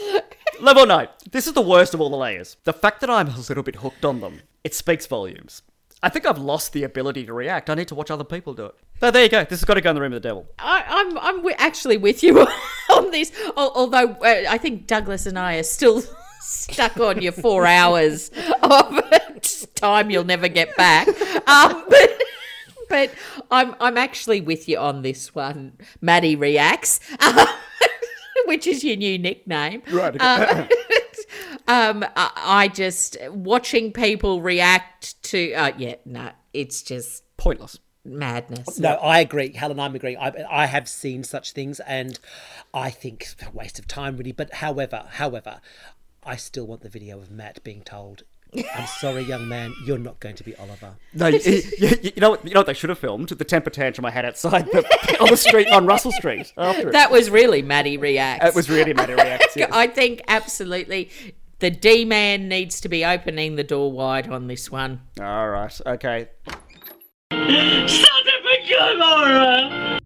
Level 0.59 0.85
9. 0.85 1.07
This 1.31 1.47
is 1.47 1.53
the 1.53 1.61
worst 1.61 1.93
of 1.93 2.01
all 2.01 2.09
the 2.09 2.17
layers. 2.17 2.57
The 2.63 2.73
fact 2.73 3.01
that 3.01 3.09
I'm 3.09 3.27
a 3.27 3.37
little 3.37 3.63
bit 3.63 3.77
hooked 3.77 4.05
on 4.05 4.21
them, 4.21 4.41
it 4.63 4.73
speaks 4.75 5.05
volumes. 5.07 5.63
I 6.03 6.09
think 6.09 6.25
I've 6.25 6.37
lost 6.39 6.73
the 6.73 6.83
ability 6.83 7.25
to 7.25 7.33
react. 7.33 7.69
I 7.69 7.75
need 7.75 7.87
to 7.89 7.95
watch 7.95 8.09
other 8.09 8.23
people 8.23 8.53
do 8.53 8.65
it. 8.65 8.75
Oh, 9.03 9.11
there 9.11 9.23
you 9.23 9.29
go. 9.29 9.41
This 9.41 9.59
has 9.59 9.65
got 9.65 9.75
to 9.75 9.81
go 9.81 9.89
in 9.91 9.95
the 9.95 10.01
room 10.01 10.13
of 10.13 10.21
the 10.21 10.27
devil. 10.27 10.47
I, 10.59 10.83
I'm 10.87 11.17
I'm 11.19 11.35
wi- 11.37 11.55
actually 11.59 11.97
with 11.97 12.23
you 12.23 12.39
on 12.89 13.11
this. 13.11 13.31
Although 13.55 14.09
uh, 14.13 14.45
I 14.49 14.57
think 14.57 14.87
Douglas 14.87 15.25
and 15.25 15.37
I 15.37 15.57
are 15.57 15.63
still 15.63 16.03
stuck 16.41 16.97
on 16.99 17.21
your 17.21 17.31
four 17.31 17.65
hours 17.67 18.31
of 18.63 18.99
time 19.75 20.09
you'll 20.09 20.23
never 20.23 20.47
get 20.47 20.75
back. 20.75 21.07
Um, 21.47 21.85
but 21.87 22.21
but 22.89 23.11
I'm 23.49 23.75
I'm 23.79 23.97
actually 23.97 24.41
with 24.41 24.67
you 24.67 24.77
on 24.77 25.01
this 25.03 25.33
one. 25.35 25.73
Maddie 26.01 26.35
reacts, 26.35 26.99
which 28.51 28.67
is 28.67 28.83
your 28.83 28.97
new 28.97 29.17
nickname. 29.17 29.81
Right. 29.89 30.19
Um, 30.19 30.67
um, 31.69 32.05
I, 32.17 32.31
I 32.35 32.67
just 32.67 33.15
watching 33.29 33.93
people 33.93 34.41
react 34.41 35.23
to. 35.23 35.53
Uh, 35.53 35.71
yeah, 35.77 35.95
no, 36.03 36.31
it's 36.53 36.81
just 36.81 37.23
Pointless. 37.37 37.79
madness. 38.03 38.77
No, 38.77 38.95
I 38.95 39.21
agree, 39.21 39.53
Helen. 39.53 39.79
I'm 39.79 39.95
agreeing. 39.95 40.17
I, 40.17 40.33
I 40.49 40.65
have 40.65 40.89
seen 40.89 41.23
such 41.23 41.53
things, 41.53 41.79
and 41.81 42.19
I 42.73 42.89
think 42.89 43.21
it's 43.21 43.35
a 43.41 43.49
waste 43.51 43.79
of 43.79 43.87
time, 43.87 44.17
really. 44.17 44.33
But 44.33 44.55
however, 44.55 45.05
however, 45.11 45.61
I 46.25 46.35
still 46.35 46.67
want 46.67 46.81
the 46.81 46.89
video 46.89 47.19
of 47.19 47.31
Matt 47.31 47.63
being 47.63 47.83
told, 47.83 48.23
"I'm 48.53 48.85
sorry, 48.85 49.23
young 49.23 49.47
man, 49.47 49.73
you're 49.85 49.97
not 49.97 50.19
going 50.19 50.35
to 50.35 50.43
be 50.43 50.55
Oliver." 50.55 50.95
No, 51.13 51.27
you, 51.27 51.61
you, 51.77 51.97
you 52.03 52.11
know 52.17 52.31
what? 52.31 52.45
You 52.45 52.53
know 52.53 52.59
what 52.59 52.67
they 52.67 52.73
should 52.73 52.89
have 52.89 52.99
filmed? 52.99 53.29
The 53.29 53.45
temper 53.45 53.69
tantrum 53.69 54.05
I 54.05 54.11
had 54.11 54.25
outside 54.25 54.65
the, 54.67 54.85
on 55.19 55.29
the 55.29 55.37
street 55.37 55.67
on 55.67 55.85
Russell 55.85 56.11
Street 56.11 56.51
after 56.57 56.89
it. 56.89 56.91
That 56.91 57.11
was 57.11 57.29
really 57.29 57.61
Maddie 57.61 57.97
reacts. 57.97 58.45
It 58.45 58.55
was 58.55 58.69
really 58.69 58.93
mad 58.93 59.09
reacts. 59.09 59.55
Yes. 59.55 59.69
I 59.73 59.87
think 59.87 60.21
absolutely 60.27 61.09
the 61.59 61.69
D 61.69 62.05
man 62.05 62.47
needs 62.47 62.81
to 62.81 62.89
be 62.89 63.05
opening 63.05 63.55
the 63.55 63.63
door 63.63 63.91
wide 63.91 64.27
on 64.27 64.47
this 64.47 64.71
one. 64.71 65.01
All 65.19 65.49
right. 65.49 65.81
Okay. 65.85 66.29
Son 67.31 67.39
of 67.39 68.45
a 68.45 68.69
Gomorrah! 68.69 69.99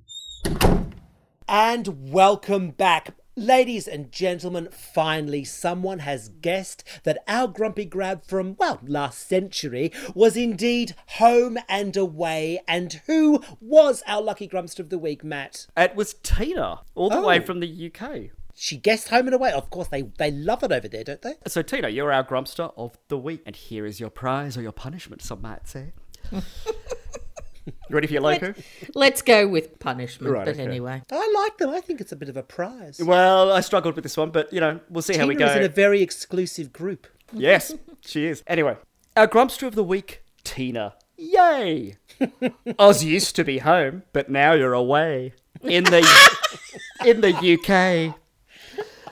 And 1.48 2.12
welcome 2.12 2.72
back. 2.72 3.16
Ladies 3.38 3.86
and 3.86 4.14
gentlemen, 4.14 4.70
finally 4.72 5.44
someone 5.44 6.00
has 6.00 6.30
guessed 6.30 6.86
that 7.04 7.22
our 7.28 7.50
grumpy 7.50 7.84
grab 7.84 8.24
from, 8.26 8.56
well, 8.58 8.80
last 8.88 9.28
century 9.28 9.92
was 10.14 10.38
indeed 10.38 10.96
home 11.08 11.58
and 11.68 11.98
away. 11.98 12.62
And 12.66 12.94
who 13.08 13.44
was 13.60 14.02
our 14.08 14.22
lucky 14.22 14.48
grumpster 14.48 14.80
of 14.80 14.90
the 14.90 14.98
week, 14.98 15.22
Matt? 15.22 15.68
It 15.76 15.96
was 15.96 16.14
Tina, 16.14 16.80
all 16.96 17.10
the 17.10 17.20
way 17.22 17.40
Oh. 17.42 17.44
from 17.44 17.60
the 17.60 17.68
UK. 17.68 18.32
She 18.54 18.78
guessed 18.78 19.10
home 19.10 19.28
and 19.28 19.36
away. 19.36 19.52
Of 19.52 19.70
course, 19.70 19.90
they, 19.90 20.04
they 20.04 20.32
love 20.32 20.64
it 20.64 20.72
over 20.72 20.88
there, 20.88 21.04
don't 21.04 21.22
they? 21.22 21.34
So, 21.46 21.62
Tina, 21.62 21.90
you're 21.90 22.14
our 22.14 22.24
Grumpster 22.24 22.72
of 22.78 22.98
the 23.10 23.18
week. 23.18 23.42
And 23.46 23.54
here 23.54 23.86
is 23.86 24.00
your 24.00 24.10
prize 24.10 24.56
or 24.58 24.62
your 24.62 24.72
punishment, 24.72 25.22
some 25.22 25.42
might 25.42 25.68
say. 25.68 25.92
you 27.66 27.74
ready 27.90 28.08
for 28.08 28.14
your 28.14 28.22
loco? 28.22 28.54
Let's 28.94 29.22
go 29.22 29.48
with 29.48 29.80
punishment, 29.80 30.34
Right, 30.34 30.46
but 30.46 30.56
okay. 30.56 30.64
anyway. 30.64 31.02
I 31.12 31.34
like 31.44 31.58
them. 31.58 31.70
I 31.72 31.82
think 31.82 32.02
it's 32.02 32.12
a 32.12 32.16
bit 32.16 32.30
of 32.30 32.38
a 32.38 32.44
prize. 32.44 33.00
Well, 33.04 33.52
I 33.52 33.62
struggled 33.62 33.96
with 33.96 34.04
this 34.04 34.18
one, 34.18 34.30
but, 34.32 34.52
you 34.54 34.60
know, 34.60 34.80
we'll 34.90 35.02
see 35.02 35.18
how 35.18 35.26
we 35.28 35.36
Tina 35.36 35.46
go. 35.48 35.52
is 35.52 35.58
in 35.58 35.64
a 35.64 35.70
very 35.70 36.02
exclusive 36.02 36.72
group. 36.72 37.08
Yes, 37.34 37.74
she 38.02 38.26
is. 38.26 38.44
Anyway, 38.48 38.78
our 39.18 39.28
Grumpster 39.28 39.66
of 39.68 39.76
the 39.76 39.84
week, 39.84 40.22
Tina. 40.44 40.94
Yay! 41.18 41.96
Oz 42.80 43.04
used 43.04 43.36
to 43.38 43.44
be 43.44 43.60
home, 43.60 44.04
but 44.14 44.30
now 44.30 44.54
you're 44.54 44.74
away 44.74 45.34
in 45.62 45.86
the 45.86 46.06
in 47.06 47.22
the 47.22 47.34
UK. 47.34 48.16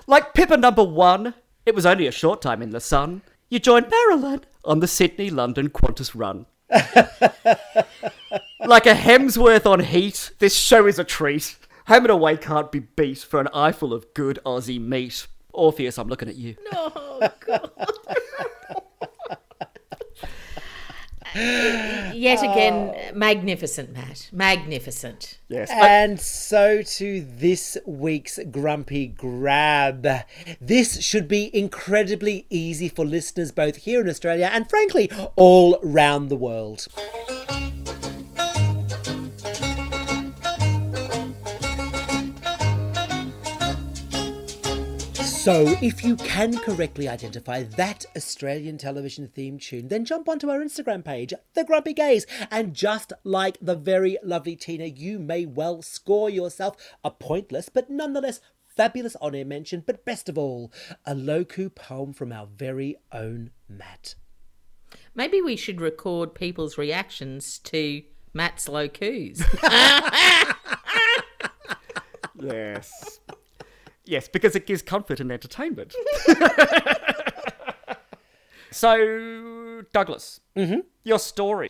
Like 0.06 0.34
Pippa 0.34 0.58
number 0.58 0.84
one, 0.84 1.34
it 1.66 1.74
was 1.74 1.86
only 1.86 2.08
a 2.08 2.12
short 2.12 2.42
time 2.42 2.62
in 2.62 2.72
the 2.72 2.82
sun. 2.82 3.22
You 3.50 3.60
joined 3.60 3.90
Marilyn 3.90 4.42
on 4.66 4.80
the 4.80 4.88
Sydney 4.88 5.30
London 5.30 5.70
Qantas 5.70 6.12
run. 6.14 6.46
like 8.66 8.86
a 8.86 8.94
Hemsworth 8.94 9.66
on 9.66 9.82
heat, 9.82 10.32
this 10.40 10.56
show 10.56 10.88
is 10.88 11.00
a 11.00 11.04
treat. 11.04 11.58
Home 11.88 12.06
and 12.06 12.12
away 12.12 12.38
can't 12.38 12.72
be 12.72 12.80
beat 12.80 13.20
for 13.20 13.40
an 13.40 13.48
eyeful 13.54 13.94
of 13.94 14.14
good 14.14 14.40
Aussie 14.46 14.82
meat. 14.82 15.28
Orpheus, 15.52 15.98
I'm 15.98 16.08
looking 16.08 16.30
at 16.30 16.36
you. 16.36 16.56
Yet 21.36 22.40
again, 22.40 22.94
oh. 22.96 23.16
magnificent, 23.16 23.94
Matt. 23.94 24.30
Magnificent. 24.32 25.40
Yes. 25.50 25.70
I- 25.70 25.88
And 25.90 26.20
so 26.20 26.82
to 26.82 27.22
this 27.22 27.78
week's 27.86 28.40
Grumpy 28.52 29.08
Grab. 29.08 30.08
This 30.62 31.02
should 31.02 31.28
be 31.28 31.56
incredibly 31.56 32.46
easy 32.50 32.90
for 32.90 33.06
listeners 33.06 33.52
both 33.52 33.78
here 33.78 34.02
in 34.02 34.10
Australia 34.10 34.50
and, 34.52 34.70
frankly, 34.70 35.10
all 35.36 35.80
round 35.84 36.30
the 36.30 36.36
world. 36.36 36.88
So, 45.44 45.76
if 45.82 46.06
you 46.06 46.16
can 46.16 46.58
correctly 46.58 47.10
identify 47.10 47.64
that 47.64 48.06
Australian 48.16 48.78
television 48.78 49.28
theme 49.28 49.60
tune, 49.60 49.90
then 49.90 50.06
jump 50.06 50.30
onto 50.30 50.50
our 50.50 50.60
Instagram 50.60 51.04
page, 51.04 51.34
The 51.54 51.66
Grumpy 51.66 51.92
Gays, 51.92 52.26
and 52.50 52.74
just 52.74 53.12
like 53.26 53.58
the 53.62 53.76
very 53.76 54.18
lovely 54.24 54.56
Tina, 54.56 54.86
you 54.86 55.20
may 55.20 55.46
well 55.46 55.82
score 55.82 56.30
yourself 56.30 56.78
a 57.04 57.12
pointless 57.12 57.68
but 57.68 57.90
nonetheless 57.90 58.40
fabulous 58.70 59.18
on 59.18 59.36
air 59.36 59.44
mention, 59.44 59.84
but 59.86 60.06
best 60.06 60.30
of 60.30 60.38
all, 60.38 60.72
a 61.06 61.14
Loku 61.14 61.76
poem 61.76 62.14
from 62.14 62.32
our 62.32 62.48
very 62.48 62.96
own 63.12 63.52
Matt. 63.68 64.16
Maybe 65.14 65.42
we 65.42 65.58
should 65.58 65.82
record 65.82 66.36
people's 66.36 66.78
reactions 66.78 67.60
to 67.66 68.04
Matt's 68.34 68.70
low 68.70 68.88
coos. 68.88 69.44
Yes. 72.44 73.20
Yes, 74.06 74.28
because 74.28 74.56
it 74.56 74.66
gives 74.66 74.82
comfort 74.82 75.20
and 75.20 75.32
entertainment. 75.32 75.94
so, 78.72 79.84
Douglas, 79.92 80.40
mm-hmm. 80.56 80.80
your 81.04 81.20
story. 81.20 81.70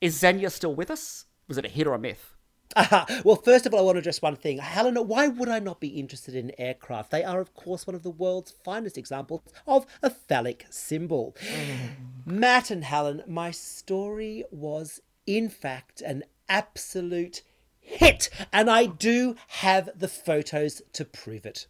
Is 0.00 0.18
Xenia 0.18 0.50
still 0.50 0.74
with 0.74 0.90
us? 0.90 1.26
Was 1.48 1.58
it 1.58 1.64
a 1.64 1.68
hit 1.68 1.86
or 1.86 1.94
a 1.94 1.98
myth? 1.98 2.34
Aha. 2.76 3.04
Well, 3.24 3.36
first 3.36 3.66
of 3.66 3.74
all, 3.74 3.80
I 3.80 3.82
want 3.82 3.96
to 3.96 4.00
address 4.00 4.22
one 4.22 4.36
thing. 4.36 4.58
Helena, 4.58 5.02
why 5.02 5.26
would 5.26 5.48
I 5.48 5.58
not 5.58 5.80
be 5.80 5.88
interested 5.88 6.36
in 6.36 6.52
aircraft? 6.56 7.10
They 7.10 7.24
are, 7.24 7.40
of 7.40 7.52
course, 7.54 7.86
one 7.86 7.96
of 7.96 8.04
the 8.04 8.10
world's 8.10 8.52
finest 8.52 8.96
examples 8.96 9.42
of 9.66 9.86
a 10.02 10.10
phallic 10.10 10.66
symbol. 10.70 11.36
Matt 12.24 12.70
and 12.70 12.84
Helen, 12.84 13.24
my 13.26 13.50
story 13.50 14.44
was, 14.52 15.00
in 15.26 15.48
fact, 15.48 16.00
an 16.00 16.22
absolute 16.48 17.42
hit, 17.90 18.30
and 18.52 18.70
I 18.70 18.86
do 18.86 19.36
have 19.48 19.90
the 19.96 20.08
photos 20.08 20.82
to 20.92 21.04
prove 21.04 21.44
it. 21.46 21.66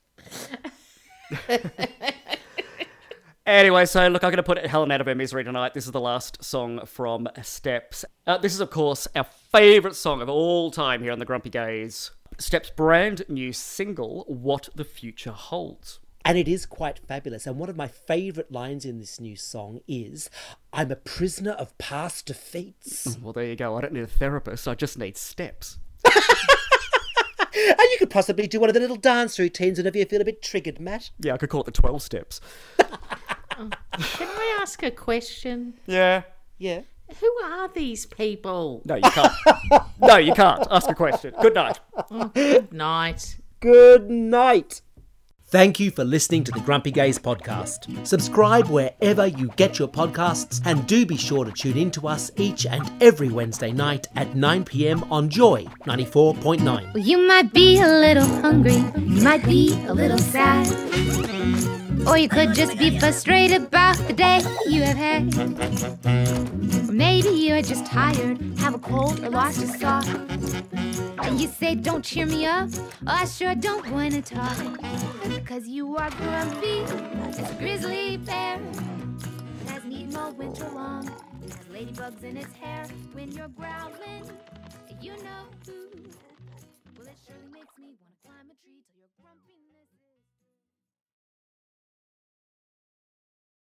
Anyway, 3.47 3.85
so 3.85 4.07
look, 4.07 4.23
I'm 4.23 4.31
going 4.31 4.37
to 4.37 4.43
put 4.45 4.65
Helen 4.65 4.93
out 4.93 5.01
of 5.01 5.09
her 5.09 5.15
misery 5.15 5.43
tonight. 5.43 5.75
This 5.75 5.87
is 5.87 5.91
the 5.91 6.01
last 6.01 6.45
song 6.45 6.87
from 6.87 7.27
Steps. 7.43 8.05
Uh, 8.25 8.39
this 8.39 8.55
is, 8.55 8.61
of 8.61 8.71
course, 8.71 9.09
our 9.17 9.25
favourite 9.25 9.97
song 9.97 10.23
of 10.23 10.29
all 10.29 10.71
time 10.71 11.03
here 11.03 11.11
on 11.11 11.19
the 11.19 11.25
Grumpy 11.25 11.51
Gays. 11.51 12.13
Steps' 12.39 12.71
brand 12.71 13.25
new 13.29 13.53
single, 13.53 14.25
What 14.29 14.69
the 14.77 14.85
Future 14.85 15.33
Holds. 15.33 15.99
And 16.25 16.39
it 16.39 16.47
is 16.47 16.65
quite 16.65 17.01
fabulous. 17.01 17.47
And 17.47 17.59
one 17.59 17.71
of 17.71 17.77
my 17.77 17.89
favourite 17.89 18.53
lines 18.53 18.85
in 18.85 18.99
this 18.99 19.19
new 19.19 19.35
song 19.35 19.81
is 19.89 20.31
I'm 20.73 20.93
a 20.93 20.97
prisoner 20.97 21.53
of 21.53 21.77
past 21.79 22.27
defeats. 22.27 23.19
Well, 23.21 23.33
there 23.33 23.47
you 23.47 23.57
go. 23.57 23.77
I 23.77 23.81
don't 23.81 23.95
need 23.95 24.05
a 24.05 24.07
therapist, 24.07 24.69
I 24.69 24.75
just 24.75 24.97
need 24.97 25.17
steps. 25.17 25.79
And 27.53 27.89
you 27.93 27.99
could 27.99 28.11
possibly 28.11 28.47
do 28.47 28.61
one 28.61 28.71
of 28.71 28.75
the 28.75 28.81
little 28.81 28.97
dance 28.97 29.39
routines 29.39 29.79
whenever 29.79 29.99
you 29.99 30.05
feel 30.05 30.21
a 30.21 30.25
bit 30.25 30.41
triggered, 30.43 30.81
Matt. 30.81 31.11
Yeah, 31.19 31.35
I 31.35 31.37
could 31.37 31.51
call 31.51 31.63
it 31.63 31.67
the 31.67 31.73
12 31.73 32.03
steps. 32.03 32.41
Can 32.79 33.73
I 34.29 34.59
ask 34.61 34.83
a 34.83 34.91
question? 34.91 35.75
Yeah. 35.87 36.23
Yeah. 36.59 36.83
Who 37.21 37.33
are 37.45 37.69
these 37.69 38.07
people? 38.07 38.83
No, 38.85 38.95
you 38.95 39.03
can't. 39.03 39.33
no, 40.01 40.17
you 40.17 40.33
can't. 40.33 40.67
Ask 40.71 40.89
a 40.89 40.95
question. 40.95 41.35
Good 41.43 41.55
night. 41.55 41.81
Good 42.35 42.73
night. 42.73 43.37
Good 43.59 44.11
night. 44.11 44.81
Thank 45.51 45.81
you 45.81 45.91
for 45.91 46.05
listening 46.05 46.45
to 46.45 46.53
the 46.53 46.61
Grumpy 46.61 46.93
Gays 46.93 47.19
podcast. 47.19 48.07
Subscribe 48.07 48.69
wherever 48.69 49.27
you 49.27 49.49
get 49.57 49.81
your 49.81 49.89
podcasts 49.89 50.61
and 50.65 50.87
do 50.87 51.05
be 51.05 51.17
sure 51.17 51.45
to 51.45 51.51
tune 51.51 51.77
in 51.77 51.91
to 51.91 52.07
us 52.07 52.31
each 52.37 52.67
and 52.67 52.89
every 53.03 53.31
Wednesday 53.31 53.73
night 53.73 54.07
at 54.15 54.37
9 54.37 54.65
pm 54.65 55.03
on 55.11 55.29
Joy 55.29 55.65
94.9. 55.87 56.95
Well, 56.95 57.03
you 57.03 57.27
might 57.27 57.53
be 57.53 57.81
a 57.81 57.89
little 57.89 58.27
hungry, 58.27 58.77
you 58.95 59.23
might 59.23 59.45
be 59.45 59.73
a 59.89 59.93
little 59.93 60.19
sad. 60.19 60.69
Or 62.07 62.17
you 62.17 62.29
could 62.29 62.55
just 62.55 62.79
be 62.79 62.97
frustrated 63.01 63.63
about 63.63 63.97
the 64.07 64.13
day 64.13 64.41
you 64.69 64.83
have 64.85 64.97
had. 64.97 65.35
Maybe 66.93 67.29
you're 67.31 67.63
just 67.63 67.87
tired, 67.87 68.41
have 68.61 68.77
a 68.77 68.79
cold, 68.79 69.19
or 69.25 69.31
lost 69.31 69.59
your 69.61 69.77
sock. 69.79 70.07
And 70.07 71.41
you 71.41 71.49
say, 71.49 71.75
Don't 71.75 72.05
cheer 72.05 72.27
me 72.27 72.47
up. 72.47 72.69
Oh, 72.73 72.87
I 73.07 73.25
sure 73.25 73.57
don't 73.57 73.91
want 73.91 74.13
to 74.13 74.23
talk. 74.23 74.57
Because 75.31 75.69
you 75.69 75.97
are 75.97 76.11
grumpy 76.11 76.81
as 77.29 77.39
a 77.39 77.55
grizzly 77.55 78.17
bear. 78.17 78.59
Hasn't 79.69 79.93
eaten 79.93 80.37
winter 80.37 80.69
long. 80.71 81.07
Has 81.07 81.57
ladybugs 81.73 82.25
in 82.25 82.37
its 82.37 82.53
hair 82.55 82.85
when 83.13 83.31
you're 83.31 83.47
growling. 83.49 84.25
You 85.01 85.13
know 85.13 85.45
who? 85.67 85.73
Well, 86.99 87.07
it 87.07 87.17
surely 87.25 87.49
makes 87.53 87.79
me 87.79 87.95
wanna 87.97 88.17
climb 88.25 88.51
a 88.51 88.57
tree 88.61 88.83
till. 88.93 89.07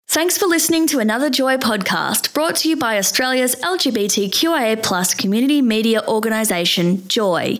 Thanks 0.08 0.38
for 0.38 0.46
listening 0.46 0.86
to 0.88 1.00
another 1.00 1.32
Joy 1.32 1.58
podcast 1.58 2.32
brought 2.32 2.58
to 2.58 2.70
you 2.70 2.78
by 2.78 3.00
Australia's 3.00 3.56
LGBTQIA 3.56 5.18
community 5.18 5.64
media 5.64 6.04
organisation, 6.08 7.08
Joy. 7.08 7.60